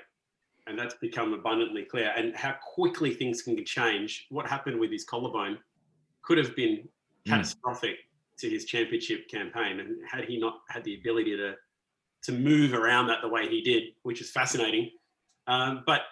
[0.66, 2.12] and that's become abundantly clear.
[2.16, 4.26] And how quickly things can change.
[4.30, 5.58] What happened with his collarbone
[6.22, 6.88] could have been
[7.26, 7.96] catastrophic
[8.38, 11.54] to his championship campaign, and had he not had the ability to
[12.24, 14.90] to move around that the way he did, which is fascinating.
[15.48, 16.02] Um, but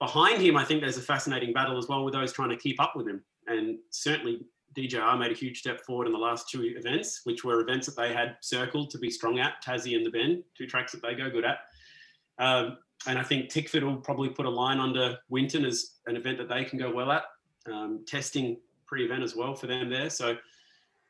[0.00, 2.80] behind him, I think there's a fascinating battle as well with those trying to keep
[2.80, 3.22] up with him.
[3.46, 4.40] And certainly
[4.76, 7.96] DJR made a huge step forward in the last two events, which were events that
[7.96, 11.14] they had circled to be strong at, Tassie and the Bend, two tracks that they
[11.14, 11.58] go good at.
[12.38, 16.38] Um, and I think Tickford will probably put a line under Winton as an event
[16.38, 17.24] that they can go well at,
[17.70, 20.10] um, testing pre-event as well for them there.
[20.10, 20.36] So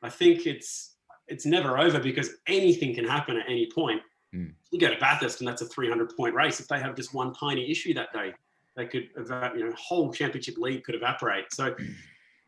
[0.01, 0.95] I think it's
[1.27, 4.01] it's never over because anything can happen at any point.
[4.35, 4.53] Mm.
[4.71, 6.59] You go to Bathurst and that's a 300 point race.
[6.59, 8.33] If they have just one tiny issue that day,
[8.75, 11.53] they could, you know, whole championship lead could evaporate.
[11.53, 11.75] So,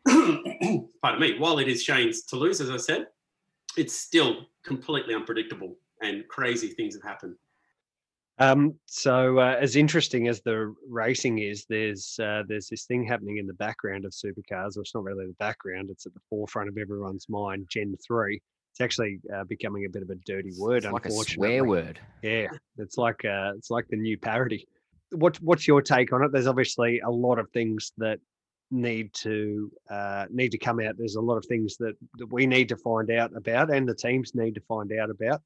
[1.02, 3.06] pardon me, while it is Shane's to lose, as I said,
[3.76, 7.36] it's still completely unpredictable and crazy things have happened.
[8.38, 13.38] Um, so uh, as interesting as the racing is, there's uh, there's this thing happening
[13.38, 16.68] in the background of supercars, or it's not really the background; it's at the forefront
[16.68, 17.66] of everyone's mind.
[17.70, 18.42] Gen three.
[18.72, 21.34] It's actually uh, becoming a bit of a dirty word, It's like a unfortunately.
[21.34, 22.00] swear word.
[22.22, 24.66] Yeah, it's like uh, it's like the new parity.
[25.12, 26.32] What what's your take on it?
[26.32, 28.18] There's obviously a lot of things that
[28.70, 30.96] need to uh, need to come out.
[30.98, 33.94] There's a lot of things that, that we need to find out about, and the
[33.94, 35.42] teams need to find out about.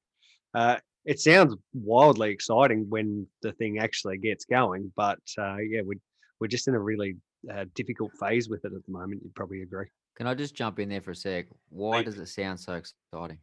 [0.55, 4.93] Uh, it sounds wildly exciting when the thing actually gets going.
[4.97, 6.01] But uh, yeah, we're
[6.41, 7.17] we're just in a really
[7.53, 9.23] uh, difficult phase with it at the moment.
[9.23, 9.87] You'd probably agree.
[10.17, 11.47] Can I just jump in there for a sec?
[11.69, 13.39] Why does it sound so exciting?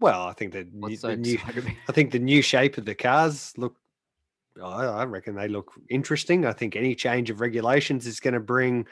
[0.00, 1.38] Well, I think the, new, so the new
[1.88, 3.76] I think the new shape of the cars look.
[4.62, 6.46] I, reckon they look interesting.
[6.46, 8.86] I think any change of regulations is going to bring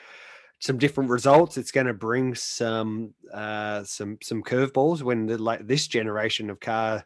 [0.58, 1.56] some different results.
[1.56, 5.02] It's going to bring some uh, some some curveballs.
[5.02, 7.04] When the like this generation of car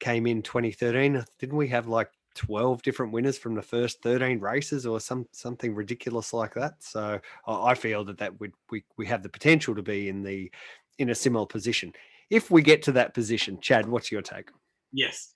[0.00, 4.86] came in 2013, didn't we have like 12 different winners from the first 13 races
[4.86, 6.74] or some something ridiculous like that?
[6.80, 10.22] So I, I feel that that would we we have the potential to be in
[10.22, 10.50] the
[10.98, 11.92] in a similar position.
[12.30, 14.50] If we get to that position, Chad, what's your take?
[14.92, 15.34] Yes,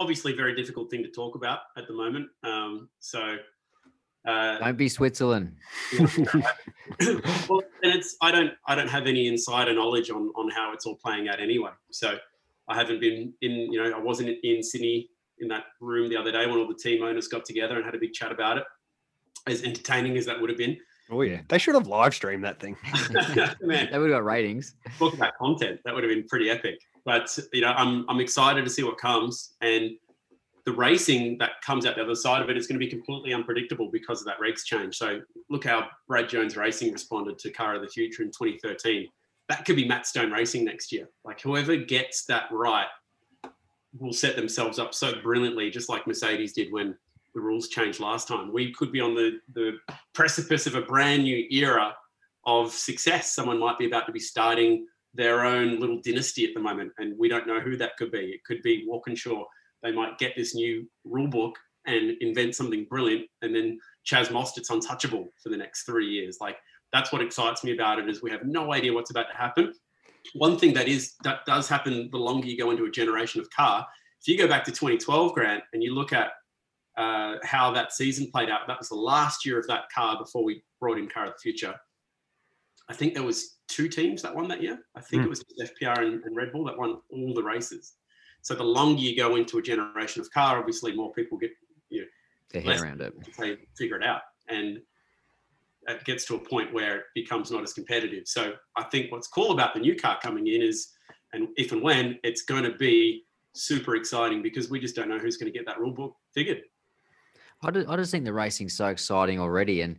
[0.00, 2.28] obviously, very difficult thing to talk about at the moment.
[2.42, 3.36] Um, so,
[4.26, 5.56] uh, Don't be Switzerland.
[5.98, 10.86] well, and it's I don't I don't have any insider knowledge on on how it's
[10.86, 11.70] all playing out anyway.
[11.90, 12.18] So
[12.68, 15.08] I haven't been in you know I wasn't in Sydney
[15.38, 17.94] in that room the other day when all the team owners got together and had
[17.94, 18.64] a big chat about it.
[19.46, 20.76] As entertaining as that would have been,
[21.10, 22.76] Oh yeah, they should have live streamed that thing.
[23.60, 24.74] man, They would have got ratings.
[24.98, 26.78] talk about content that would have been pretty epic.
[27.06, 29.92] But you know I'm I'm excited to see what comes and.
[30.64, 33.32] The racing that comes out the other side of it is going to be completely
[33.32, 34.96] unpredictable because of that regs change.
[34.96, 39.06] So look how Brad Jones Racing responded to Car of the Future in 2013.
[39.48, 41.08] That could be Matt Stone Racing next year.
[41.24, 42.88] Like whoever gets that right
[43.96, 46.96] will set themselves up so brilliantly, just like Mercedes did when
[47.34, 48.52] the rules changed last time.
[48.52, 49.78] We could be on the, the
[50.14, 51.94] precipice of a brand new era
[52.46, 53.34] of success.
[53.34, 54.86] Someone might be about to be starting
[55.16, 58.30] their own little dynasty at the moment, and we don't know who that could be.
[58.30, 59.44] It could be Walkinshaw.
[59.82, 64.70] They might get this new rule book and invent something brilliant, and then Chaz Mostert's
[64.70, 66.38] untouchable for the next three years.
[66.40, 66.56] Like
[66.92, 69.74] that's what excites me about it is we have no idea what's about to happen.
[70.34, 73.50] One thing that is that does happen the longer you go into a generation of
[73.50, 73.86] car.
[74.20, 76.30] If you go back to 2012, Grant, and you look at
[76.96, 80.42] uh, how that season played out, that was the last year of that car before
[80.42, 81.74] we brought in Car of the Future.
[82.88, 84.78] I think there was two teams that won that year.
[84.94, 85.26] I think Hmm.
[85.26, 87.94] it was FPR and, and Red Bull that won all the races.
[88.42, 91.50] So the longer you go into a generation of car, obviously more people get
[92.52, 93.12] Their head around it.
[93.38, 94.78] they figure it out, and
[95.88, 98.22] it gets to a point where it becomes not as competitive.
[98.28, 100.92] So I think what's cool about the new car coming in is,
[101.32, 105.18] and if and when it's going to be super exciting because we just don't know
[105.18, 106.62] who's going to get that rule book figured.
[107.62, 109.98] I, do, I just think the racing's so exciting already, and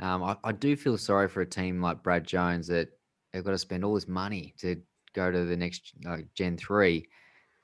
[0.00, 2.88] um, I, I do feel sorry for a team like Brad Jones that
[3.32, 4.80] they've got to spend all this money to
[5.14, 7.08] go to the next uh, Gen three,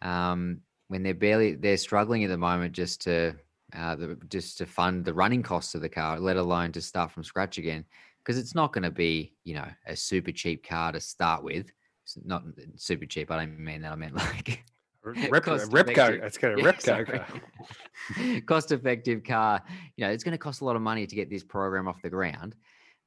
[0.03, 3.35] um, when they're barely they're struggling at the moment just to
[3.77, 7.11] uh, the, just to fund the running costs of the car, let alone to start
[7.11, 7.85] from scratch again,
[8.19, 11.73] because it's not going to be you know a super cheap car to start with.
[12.05, 12.45] It's not
[12.77, 13.31] super cheap.
[13.31, 13.93] I don't mean that.
[13.93, 14.65] I meant like
[15.05, 16.23] Repco, effective.
[16.23, 19.63] it's got a Yeah, Repco cost effective car.
[19.97, 22.03] You know, it's going to cost a lot of money to get this program off
[22.03, 22.55] the ground.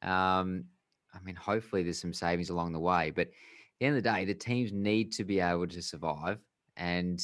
[0.01, 0.65] Um,
[1.13, 3.33] I mean, hopefully there's some savings along the way, but at
[3.79, 6.39] the end of the day, the teams need to be able to survive.
[6.77, 7.21] And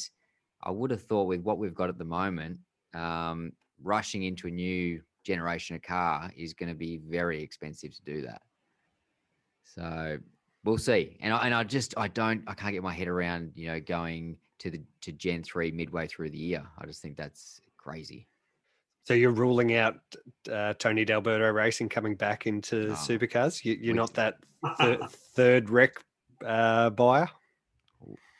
[0.62, 2.58] I would have thought with what we've got at the moment,
[2.94, 3.52] um,
[3.82, 8.22] rushing into a new generation of car is going to be very expensive to do
[8.22, 8.42] that.
[9.64, 10.18] So
[10.64, 11.16] we'll see.
[11.20, 13.80] And I, and I just I don't I can't get my head around you know
[13.80, 16.62] going to the to Gen three midway through the year.
[16.78, 18.28] I just think that's crazy.
[19.04, 19.96] So you're ruling out
[20.50, 22.94] uh, Tony D'Alberto Racing coming back into No.
[22.94, 23.64] supercars.
[23.64, 24.36] You, you're not that
[24.78, 24.98] thir-
[25.34, 25.92] third rec
[26.46, 27.28] uh, buyer.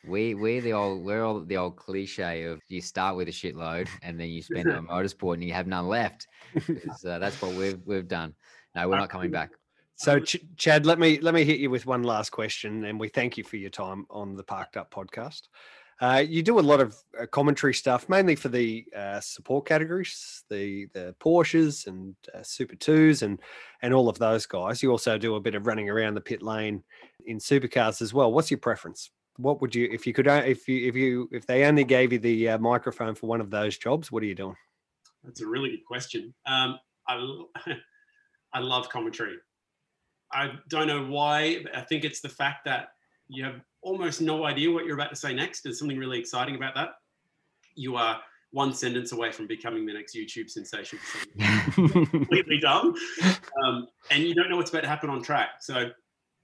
[0.06, 3.86] We we're the old we're all the old cliche of you start with a shitload
[4.02, 6.26] and then you spend on motorsport and you have none left.
[6.56, 8.34] uh, that's what we've we've done.
[8.74, 9.50] No, we're not coming back.
[9.96, 13.08] So Ch- Chad, let me let me hit you with one last question, and we
[13.08, 15.42] thank you for your time on the Parked Up podcast.
[16.00, 20.44] Uh, you do a lot of uh, commentary stuff, mainly for the uh, support categories,
[20.48, 23.38] the the Porsches and uh, Super Twos, and
[23.82, 24.82] and all of those guys.
[24.82, 26.82] You also do a bit of running around the pit lane
[27.26, 28.32] in supercars as well.
[28.32, 29.10] What's your preference?
[29.36, 32.14] What would you, if you could, o- if you if you if they only gave
[32.14, 34.56] you the uh, microphone for one of those jobs, what are you doing?
[35.22, 36.32] That's a really good question.
[36.46, 37.42] Um, I,
[38.54, 39.36] I love commentary.
[40.32, 41.64] I don't know why.
[41.74, 42.88] I think it's the fact that
[43.28, 45.62] you have almost no idea what you're about to say next.
[45.62, 46.90] There's something really exciting about that.
[47.74, 48.20] You are
[48.52, 50.98] one sentence away from becoming the next YouTube sensation.
[51.70, 52.94] completely dumb,
[53.64, 55.50] um, and you don't know what's about to happen on track.
[55.60, 55.90] So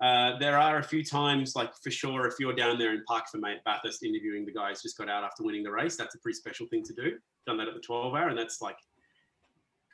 [0.00, 3.24] uh, there are a few times, like for sure, if you're down there in Park
[3.30, 6.18] for Mate Bathurst interviewing the guys just got out after winning the race, that's a
[6.18, 7.16] pretty special thing to do.
[7.46, 8.76] Done that at the 12 hour, and that's like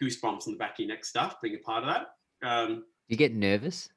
[0.03, 1.36] goosebumps on the back of your neck stuff.
[1.40, 2.49] Being a part of that.
[2.49, 3.88] Um, You get nervous?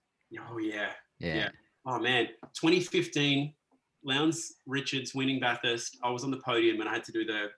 [0.49, 0.89] oh yeah,
[1.19, 1.35] Yeah.
[1.35, 1.49] Yeah.
[1.85, 2.27] Oh man,
[2.59, 3.53] 2015
[4.03, 5.97] Lowndes Richards winning Bathurst.
[6.03, 7.49] I was on the podium and I had to do the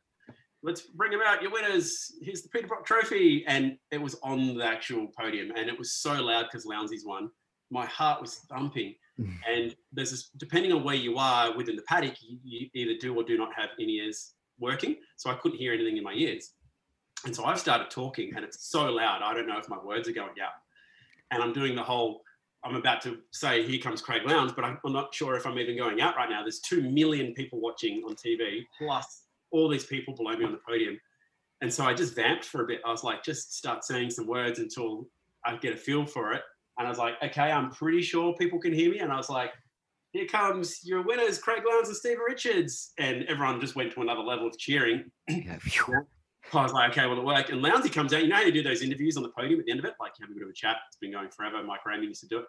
[0.64, 2.12] let's bring them out, your winners.
[2.22, 3.46] Here's the Peter Brock Trophy.
[3.48, 7.30] And it was on the actual podium and it was so loud because Lowndesy's won.
[7.72, 8.96] My heart was thumping.
[9.18, 9.32] Hmm.
[9.50, 13.16] and there's this, depending on where you are within the paddock, you, you either do
[13.16, 14.98] or do not have in ears working.
[15.16, 16.52] So I couldn't hear anything in my ears.
[17.26, 19.24] And so I've started talking and it's so loud.
[19.24, 20.52] I don't know if my words are going out.
[21.32, 22.22] And I'm doing the whole,
[22.68, 25.58] I'm about to say, here comes Craig Lowndes, but I'm, I'm not sure if I'm
[25.58, 26.42] even going out right now.
[26.42, 30.60] There's 2 million people watching on TV, plus all these people below me on the
[30.68, 31.00] podium.
[31.62, 32.82] And so I just vamped for a bit.
[32.86, 35.08] I was like, just start saying some words until
[35.46, 36.42] I get a feel for it.
[36.78, 39.00] And I was like, okay, I'm pretty sure people can hear me.
[39.00, 39.52] And I was like,
[40.12, 42.94] here comes your winners, Craig Lowndes and Steve Richards.
[43.00, 45.06] And everyone just went to another level of cheering.
[46.54, 47.50] I was like, okay, well, it worked.
[47.50, 48.22] And Lowndesy comes out.
[48.22, 49.96] You know how you do those interviews on the podium at the end of it?
[50.00, 50.78] Like, you have a bit of a chat.
[50.88, 51.62] It's been going forever.
[51.64, 52.46] Mike Raymond used to do it.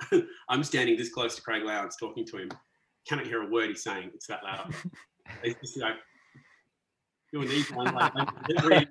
[0.48, 2.50] I'm standing this close to Craig Lowndes talking to him.
[3.08, 4.10] Cannot hear a word he's saying.
[4.14, 4.74] It's that loud.
[5.42, 5.94] He's just like,
[7.32, 7.92] doing these ones.
[7.92, 8.12] Like,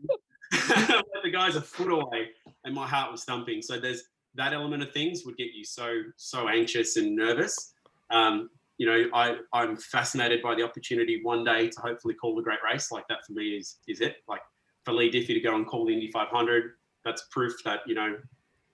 [0.52, 2.30] the guy's a foot away.
[2.64, 3.62] And my heart was thumping.
[3.62, 4.04] So there's
[4.36, 7.74] that element of things would get you so, so anxious and nervous.
[8.10, 12.42] Um, you know, I, I'm fascinated by the opportunity one day to hopefully call the
[12.42, 12.92] great race.
[12.92, 14.18] Like that for me is is it.
[14.28, 14.42] Like
[14.86, 16.72] for Leigh Diffey to go and call the Indy 500,
[17.06, 18.16] that's proof that you know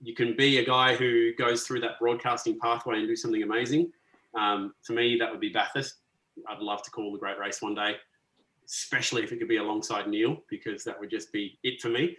[0.02, 3.92] you can be a guy who goes through that broadcasting pathway and do something amazing.
[4.36, 5.96] Um, for me, that would be Bathurst.
[6.48, 7.96] I'd love to call the great race one day,
[8.66, 12.16] especially if it could be alongside Neil, because that would just be it for me.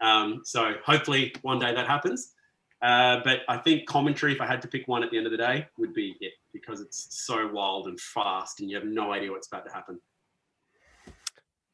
[0.00, 2.34] Um, so hopefully one day that happens.
[2.82, 5.30] Uh, but I think commentary, if I had to pick one at the end of
[5.30, 9.12] the day, would be it because it's so wild and fast, and you have no
[9.12, 10.00] idea what's about to happen.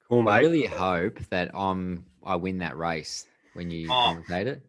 [0.09, 0.31] Cool, mate.
[0.31, 3.95] I really hope that um I win that race when you Oh.
[3.95, 4.63] commentate it.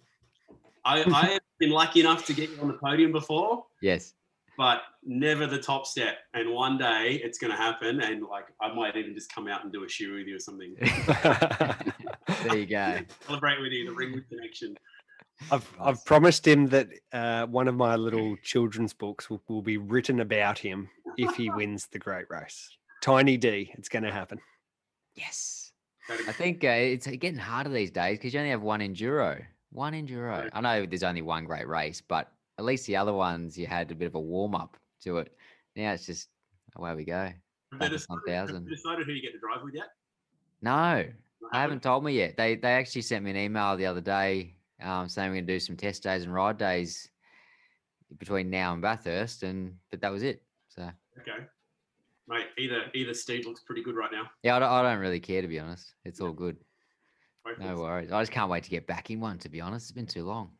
[0.90, 4.14] I, I have been lucky enough to get you on the podium before, Yes.
[4.58, 6.16] but never the top step.
[6.34, 9.64] And one day it's going to happen, and like I might even just come out
[9.64, 10.76] and do a shoe with you or something.
[12.44, 13.00] There you go.
[13.28, 14.76] Celebrate with you the Ringwood connection.
[15.52, 19.78] I've I've promised him that uh, one of my little children's books will, will be
[19.78, 22.70] written about him if he wins the great race.
[23.02, 24.40] Tiny D, it's going to happen.
[25.16, 25.72] Yes.
[26.10, 29.44] I think uh, it's getting harder these days because you only have one enduro.
[29.72, 30.50] One in enduro.
[30.52, 33.92] I know there's only one great race, but at least the other ones you had
[33.92, 35.34] a bit of a warm up to it.
[35.76, 36.30] Now it's just
[36.76, 37.32] away we go.
[37.72, 38.66] Have they decided, have 1000.
[38.66, 39.88] they decided who you get to drive with yet?
[40.62, 41.06] No,
[41.52, 42.36] they haven't told me yet.
[42.36, 45.60] They they actually sent me an email the other day um, saying we're gonna do
[45.60, 47.10] some test days and ride days
[48.18, 50.42] between now and Bathurst, and but that was it.
[50.70, 50.90] So
[51.20, 51.46] Okay,
[52.28, 52.48] mate.
[52.58, 54.30] Either either Steve looks pretty good right now.
[54.44, 55.94] yeah, I don't, I don't really care to be honest.
[56.06, 56.58] It's all good.
[57.50, 58.12] Both No worries.
[58.12, 59.38] I just can't wait to get back in one.
[59.40, 60.52] To be honest, it's been too long.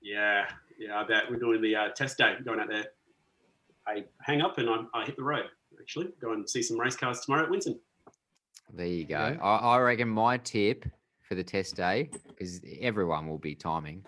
[0.00, 0.46] Yeah,
[0.78, 1.00] yeah.
[1.00, 2.86] I bet we're doing the uh, test day, going out there.
[3.86, 5.46] I hang up and I, I hit the road.
[5.80, 7.78] Actually, go and see some race cars tomorrow at Winton.
[8.72, 9.18] There you go.
[9.18, 9.42] Yeah.
[9.42, 10.84] I, I reckon my tip
[11.26, 14.04] for the test day is everyone will be timing.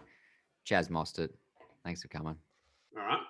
[0.68, 1.30] Chaz Mostert,
[1.84, 2.36] thanks for coming.
[2.96, 3.20] All right.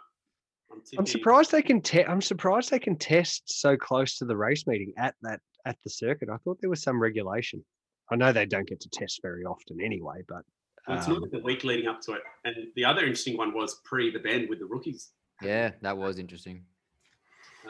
[0.72, 1.80] I'm, I'm surprised they can.
[1.80, 5.76] Te- I'm surprised they can test so close to the race meeting at that at
[5.84, 6.28] the circuit.
[6.28, 7.64] I thought there was some regulation.
[8.10, 10.42] I know they don't get to test very often anyway, but
[10.86, 12.22] Well, it's um, not the week leading up to it.
[12.44, 15.10] And the other interesting one was pre the bend with the rookies.
[15.42, 16.64] Yeah, that was interesting.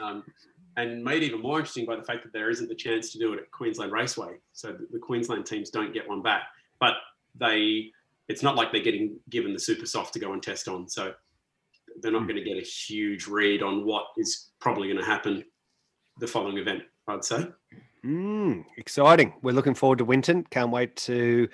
[0.01, 0.23] Um,
[0.77, 3.33] and made even more interesting by the fact that there isn't the chance to do
[3.33, 4.35] it at Queensland Raceway.
[4.53, 6.43] So the, the Queensland teams don't get one back.
[6.79, 6.93] But
[7.35, 7.91] they,
[8.27, 10.87] it's not like they're getting given the super soft to go and test on.
[10.87, 11.13] So
[12.01, 15.43] they're not going to get a huge read on what is probably going to happen
[16.19, 17.47] the following event, I'd say.
[18.05, 19.33] Mm, exciting.
[19.41, 20.43] We're looking forward to Winton.
[20.49, 21.47] Can't wait to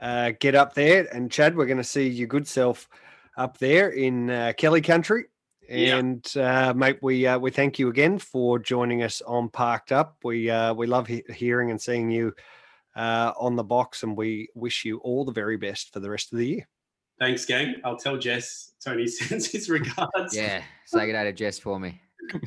[0.00, 1.06] uh, get up there.
[1.14, 2.88] And Chad, we're going to see your good self
[3.36, 5.26] up there in uh, Kelly Country.
[5.68, 5.98] Yeah.
[5.98, 10.16] And uh, mate, we uh, we thank you again for joining us on Parked Up.
[10.22, 12.32] We uh, we love he- hearing and seeing you
[12.94, 16.32] uh, on the box, and we wish you all the very best for the rest
[16.32, 16.68] of the year.
[17.18, 17.76] Thanks, gang.
[17.84, 20.36] I'll tell Jess Tony sends his regards.
[20.36, 22.00] Yeah, say good day to Jess for me.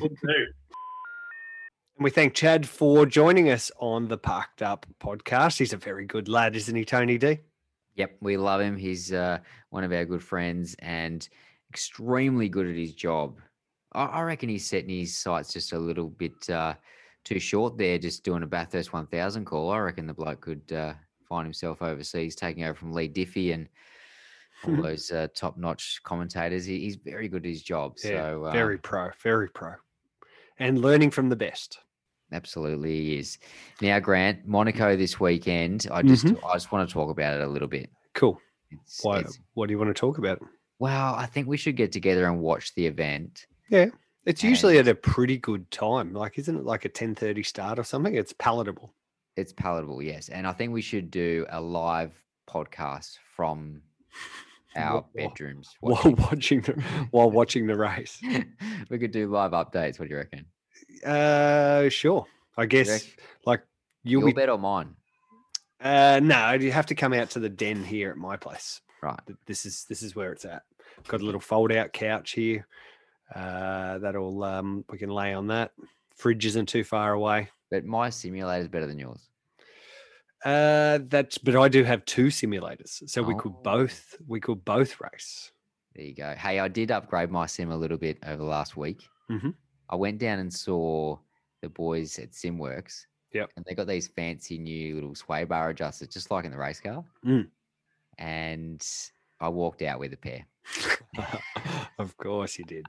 [2.00, 5.58] And we thank Chad for joining us on the Parked Up podcast.
[5.58, 7.40] He's a very good lad, isn't he, Tony D?
[7.96, 8.74] Yep, we love him.
[8.74, 11.28] He's uh, one of our good friends and
[11.68, 13.38] extremely good at his job.
[13.92, 16.72] I, I reckon he's setting his sights just a little bit uh,
[17.22, 19.70] too short there, just doing a Bathurst 1000 call.
[19.70, 20.94] I reckon the bloke could uh,
[21.28, 23.68] find himself overseas, taking over from Leigh Diffey and
[24.66, 26.64] all those uh, top notch commentators.
[26.64, 27.98] He, he's very good at his job.
[27.98, 29.74] so, uh, very pro, very pro,
[30.58, 31.78] and learning from the best.
[32.32, 33.38] Absolutely, is.
[33.80, 35.86] Now, Grant, Monaco this weekend.
[35.90, 36.38] I just, Mhm.
[36.48, 37.90] I just want to talk about it a little bit.
[38.14, 38.40] Cool.
[38.70, 39.18] It's, Why?
[39.18, 40.40] it's- What do you want to talk about?
[40.78, 43.46] well, I think we should get together and watch the event.
[43.68, 43.86] Yeah.
[44.24, 46.12] It's usually at a pretty good time.
[46.12, 48.14] Like, isn't it like a ten thirty start or something?
[48.14, 48.94] It's palatable.
[49.36, 50.28] It's palatable, yes.
[50.28, 52.12] And I think we should do a live
[52.48, 53.82] podcast from
[54.76, 55.70] our bedrooms.
[55.80, 56.72] While watching the
[57.10, 58.20] while watching the race.
[58.90, 59.98] we could do live updates.
[59.98, 60.46] What do you reckon?
[61.04, 62.26] Uh, sure.
[62.56, 63.06] I guess
[63.46, 63.62] like
[64.02, 64.32] you'll Your be.
[64.34, 64.96] bet or mine?
[65.80, 68.80] Uh, no, you have to come out to the den here at my place.
[69.02, 69.18] Right.
[69.46, 70.62] This is this is where it's at.
[71.08, 72.66] Got a little fold out couch here.
[73.34, 75.72] Uh, that'll um we can lay on that.
[76.16, 77.48] Fridge isn't too far away.
[77.70, 79.26] But my simulator is better than yours.
[80.44, 83.60] Uh, that's but I do have two simulators, so we could Oh.
[83.62, 85.52] both we could both race.
[85.94, 86.34] There you go.
[86.36, 89.02] Hey, I did upgrade my sim a little bit over the last week.
[89.30, 89.54] Mhm.
[89.90, 91.18] I went down and saw
[91.62, 93.06] the boys at SimWorks.
[93.32, 93.50] Yep.
[93.56, 96.80] And they got these fancy new little sway bar adjusters, just like in the race
[96.80, 97.04] car.
[97.24, 97.48] Mm.
[98.18, 98.86] And
[99.40, 100.46] I walked out with a pair.
[101.98, 102.84] of course you did.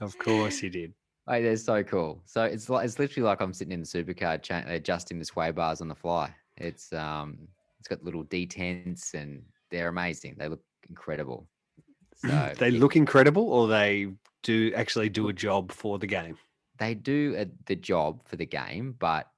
[0.00, 0.92] Of course you did.
[1.28, 2.22] Hey, they're so cool.
[2.26, 5.50] So it's like it's literally like I'm sitting in the supercar cha- adjusting the sway
[5.50, 6.34] bars on the fly.
[6.58, 7.48] It's um,
[7.78, 10.36] it's got little detents and they're amazing.
[10.38, 11.48] They look incredible.
[12.16, 14.08] So they it- look incredible, or they
[14.44, 16.38] do actually do a job for the game.
[16.78, 19.28] they do a, the job for the game, but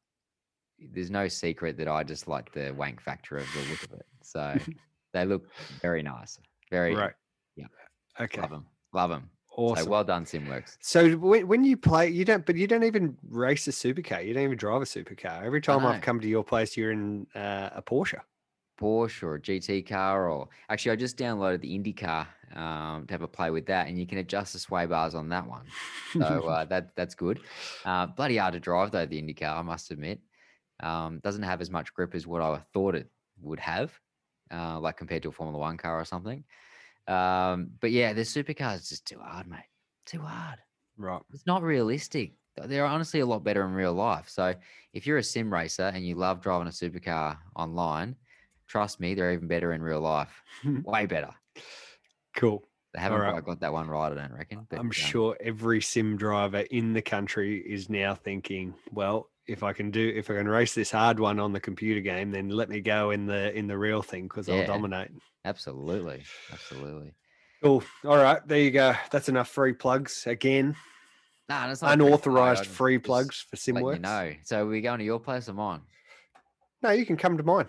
[0.79, 4.07] there's no secret that I just like the wank factor of the look of it.
[4.23, 4.59] So
[5.15, 5.47] they look
[5.81, 6.39] very nice.
[6.71, 7.15] Very Right.
[7.57, 7.67] Yeah.
[8.21, 8.41] Okay.
[8.43, 8.67] love them.
[8.93, 9.31] Love them.
[9.57, 9.85] Awesome.
[9.85, 10.77] So well done, SimWorks.
[10.81, 14.27] So when, when you play, you don't, but you don't even race a supercar.
[14.27, 15.43] You don't even drive a supercar.
[15.43, 15.87] Every time.
[15.87, 18.21] I've come to your place, you're in uh, a Porsche.
[18.77, 23.23] Porsche or a GT car, or actually, I just downloaded the IndyCar um, to have
[23.23, 25.67] a play with that, and you can adjust the sway bars on that one.
[26.19, 27.41] So uh, that that's good.
[27.85, 30.21] Uh, bloody hard to drive though, the IndyCar, I must admit.
[30.81, 33.11] Um, doesn't have as much grip as what I thought it
[33.41, 33.99] would have,
[34.53, 36.45] uh, like compared to a Formula One car or something.
[37.07, 39.61] Um, but yeah, the supercar is just too hard, mate.
[40.05, 40.59] Too hard.
[40.99, 41.23] right.
[41.33, 42.33] It's not realistic.
[42.57, 44.29] They're honestly a lot better in real life.
[44.29, 44.55] So
[44.93, 48.17] if you're a sim racer and you love driving a supercar online,
[48.67, 50.43] trust me, they're even better in real life.
[50.85, 51.31] Way better.
[52.37, 52.63] Cool.
[52.95, 54.67] They haven't quite got that one right, I don't reckon.
[54.71, 59.63] But I'm um, sure every sim driver in the country is now thinking, well, if
[59.63, 62.49] I can do, if I can race this hard one on the computer game, then
[62.49, 65.11] let me go in the in the real thing because I'll dominate.
[65.45, 66.25] Absolutely.
[66.53, 67.13] Absolutely.
[67.63, 67.83] Cool.
[68.05, 68.95] All right, there you go.
[69.11, 70.75] That's enough free plugs again.
[71.49, 73.95] Nah, that's not a free plug, Unauthorized free plugs for SimWorks.
[73.95, 74.33] You know.
[74.43, 75.81] So are we going to your place or mine?
[76.83, 77.67] No, you can come to mine.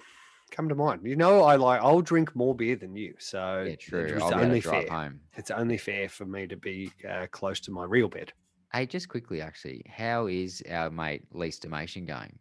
[0.51, 1.01] Come to mind.
[1.03, 1.81] You know, I like.
[1.81, 4.13] I'll drink more beer than you, so Yeah, true.
[4.15, 4.87] It's I'll only fair.
[4.89, 5.19] home.
[5.35, 8.33] It's only fair for me to be uh, close to my real bed.
[8.73, 12.37] Hey, just quickly, actually, how is our mate Lee Stomation going?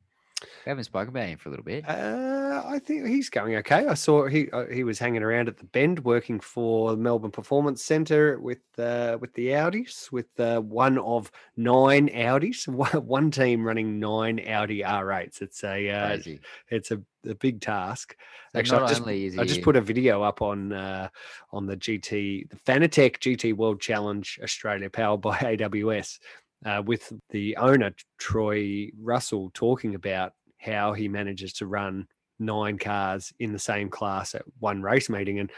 [0.64, 1.88] We haven't spoken about him for a little bit.
[1.88, 3.86] Uh, I think he's going okay.
[3.86, 7.30] I saw he uh, he was hanging around at the Bend, working for the Melbourne
[7.30, 12.66] Performance Centre with uh, with the Audis, with uh, one of nine Audis,
[13.03, 15.42] one, team running nine Audi R8s.
[15.42, 16.40] It's a uh, Crazy.
[16.68, 18.16] it's a, a big task.
[18.53, 21.09] So Actually, I just, only is I just put a video up on uh,
[21.51, 26.18] on the GT, the Fanatec GT World Challenge Australia, powered by AWS,
[26.64, 32.07] uh, with the owner Troy Russell talking about how he manages to run
[32.38, 35.50] nine cars in the same class at one race meeting, and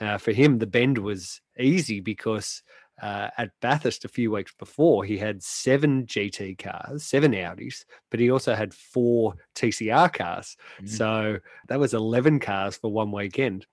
[0.00, 2.62] uh, for him the bend was easy because.
[3.00, 8.20] Uh, at Bathurst a few weeks before, he had seven GT cars, seven Audis, but
[8.20, 10.56] he also had four TCR cars.
[10.80, 10.88] Mhm.
[10.88, 11.38] So
[11.68, 13.66] that was 11 cars for one weekend.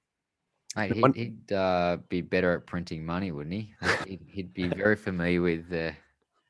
[0.75, 3.73] Mate, he'd, he'd uh, be better at printing money, wouldn't he?
[4.07, 5.91] He'd, he'd be very familiar with uh,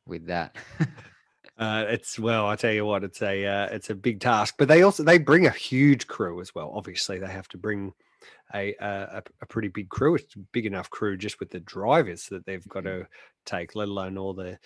[0.10, 0.56] with that.
[1.58, 4.70] Uh, it's well, I tell you what, it's a uh, it's a big task, but
[4.70, 6.72] they also they bring a huge crew as well.
[6.74, 7.92] Obviously, they have to bring
[8.54, 10.16] a a, a pretty big crew.
[10.16, 13.02] It's a big enough crew just with the drivers that they've got Mm-hmm.
[13.02, 13.08] to
[13.46, 14.58] take, let alone all the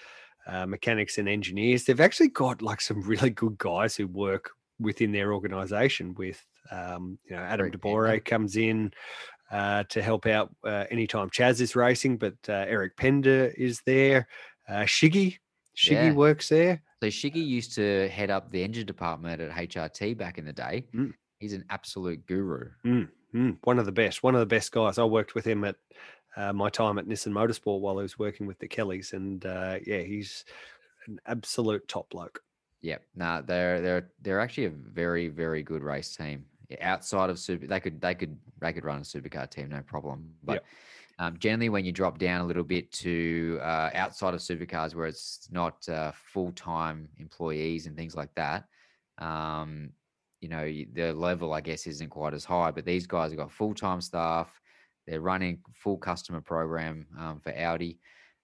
[0.46, 1.84] uh, mechanics and engineers.
[1.84, 6.14] They've actually got like some really good guys who work within their organization.
[6.14, 8.92] With um, you know, Adam Great De Borre comes in
[9.52, 14.28] uh, to help out uh, anytime Chaz is racing, but uh, Eric Pender is there.
[14.68, 15.38] Uh, Shiggy,
[15.76, 16.14] Shiggy Yeah.
[16.14, 16.82] works there.
[17.02, 20.86] So Shiggy used to head up the engine department at HRT back in the day.
[20.94, 21.14] Mm.
[21.40, 22.70] He's an absolute guru.
[22.86, 24.98] Mm, one of the best, one of the best guys.
[24.98, 25.76] I worked with him at
[26.38, 29.80] uh, my time at Nissan Motorsport while I was working with the Kellys, and uh,
[29.86, 30.46] yeah, he's
[31.08, 32.42] an absolute top bloke.
[32.82, 33.02] Yep.
[33.16, 36.46] Nah, they're they're they're actually a very very good race team.
[36.82, 40.32] Outside of super, they could they could they could run a supercar team no problem.
[40.44, 40.64] But
[41.20, 45.06] um, generally, when you drop down a little bit to uh, outside of supercars, where
[45.08, 48.66] it's not uh, full time employees and things like that,
[49.20, 49.94] um,
[50.42, 52.72] you know, the level I guess isn't quite as high.
[52.72, 54.60] But these guys have got full time staff.
[55.06, 58.00] They're running full customer program um, for Audi.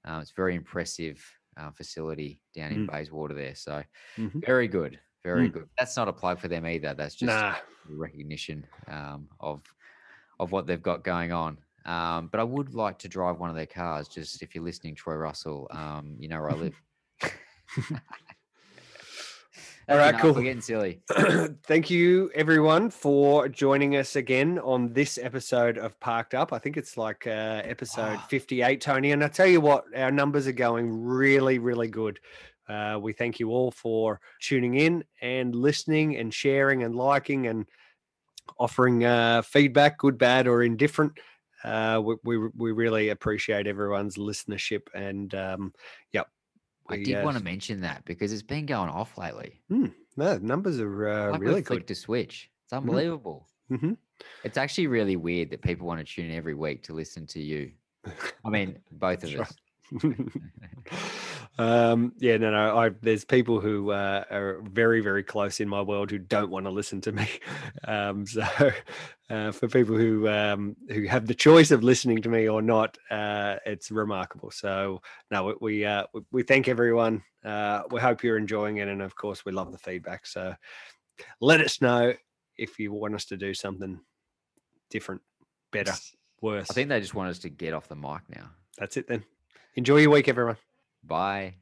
[0.05, 1.25] Um, it's very impressive
[1.57, 2.91] uh, facility down in Mm.
[2.91, 3.55] Bayswater there.
[3.55, 3.83] So
[4.17, 4.41] Mhm.
[4.45, 5.53] very good, very Mm.
[5.53, 5.69] good.
[5.77, 6.93] That's not a plug for them either.
[6.93, 7.55] That's just Nah.
[7.85, 9.63] recognition um, of
[10.39, 11.57] of what they've got going on.
[11.89, 14.07] Um, but I would like to drive one of their cars.
[14.07, 16.81] Just if you're listening, Troy Russell, um, you know where I live.
[19.89, 20.33] All right, Enough, cool.
[20.33, 21.01] We're getting silly.
[21.65, 26.53] Thank you, everyone, for joining us again on this episode of Parked Up.
[26.53, 28.27] I think it's like uh, episode Ah.
[28.29, 29.13] 58, Tony.
[29.13, 32.19] And I tell you what, our numbers are going really, really good.
[32.67, 37.65] Uh, we thank you all for tuning in and listening and sharing and liking and
[38.59, 41.13] offering uh, feedback, good, bad, or indifferent.
[41.63, 45.73] Uh, we, we we really appreciate everyone's listenership and um,
[46.13, 46.27] yep.
[46.89, 49.61] I did uh, want to mention that because it's been going off lately.
[50.17, 52.49] No, numbers are uh, like really quick to switch.
[52.65, 53.47] It's unbelievable.
[53.71, 53.97] Mhm.
[54.43, 57.41] It's actually really weird that people want to tune in every week to listen to
[57.41, 57.71] you.
[58.43, 59.53] I mean, both of us.
[61.57, 62.77] um, yeah, no, no.
[62.77, 66.65] I, there's people who uh, are very, very close in my world who don't want
[66.65, 67.27] to listen to me.
[67.87, 68.43] Um, so,
[69.29, 72.97] uh, for people who um, who have the choice of listening to me or not,
[73.09, 74.51] uh, it's remarkable.
[74.51, 77.23] So, no, we we, uh, we thank everyone.
[77.43, 80.27] Uh, we hope you're enjoying it, and of course, we love the feedback.
[80.27, 80.53] So,
[81.41, 82.13] let us know
[82.57, 83.99] if you want us to do something
[84.89, 85.21] different,
[85.71, 85.93] better,
[86.41, 86.69] worse.
[86.69, 88.51] I think they just want us to get off the mic now.
[88.77, 89.23] that's it then.
[89.75, 90.57] Enjoy your week, everyone.
[91.03, 91.55] Bye.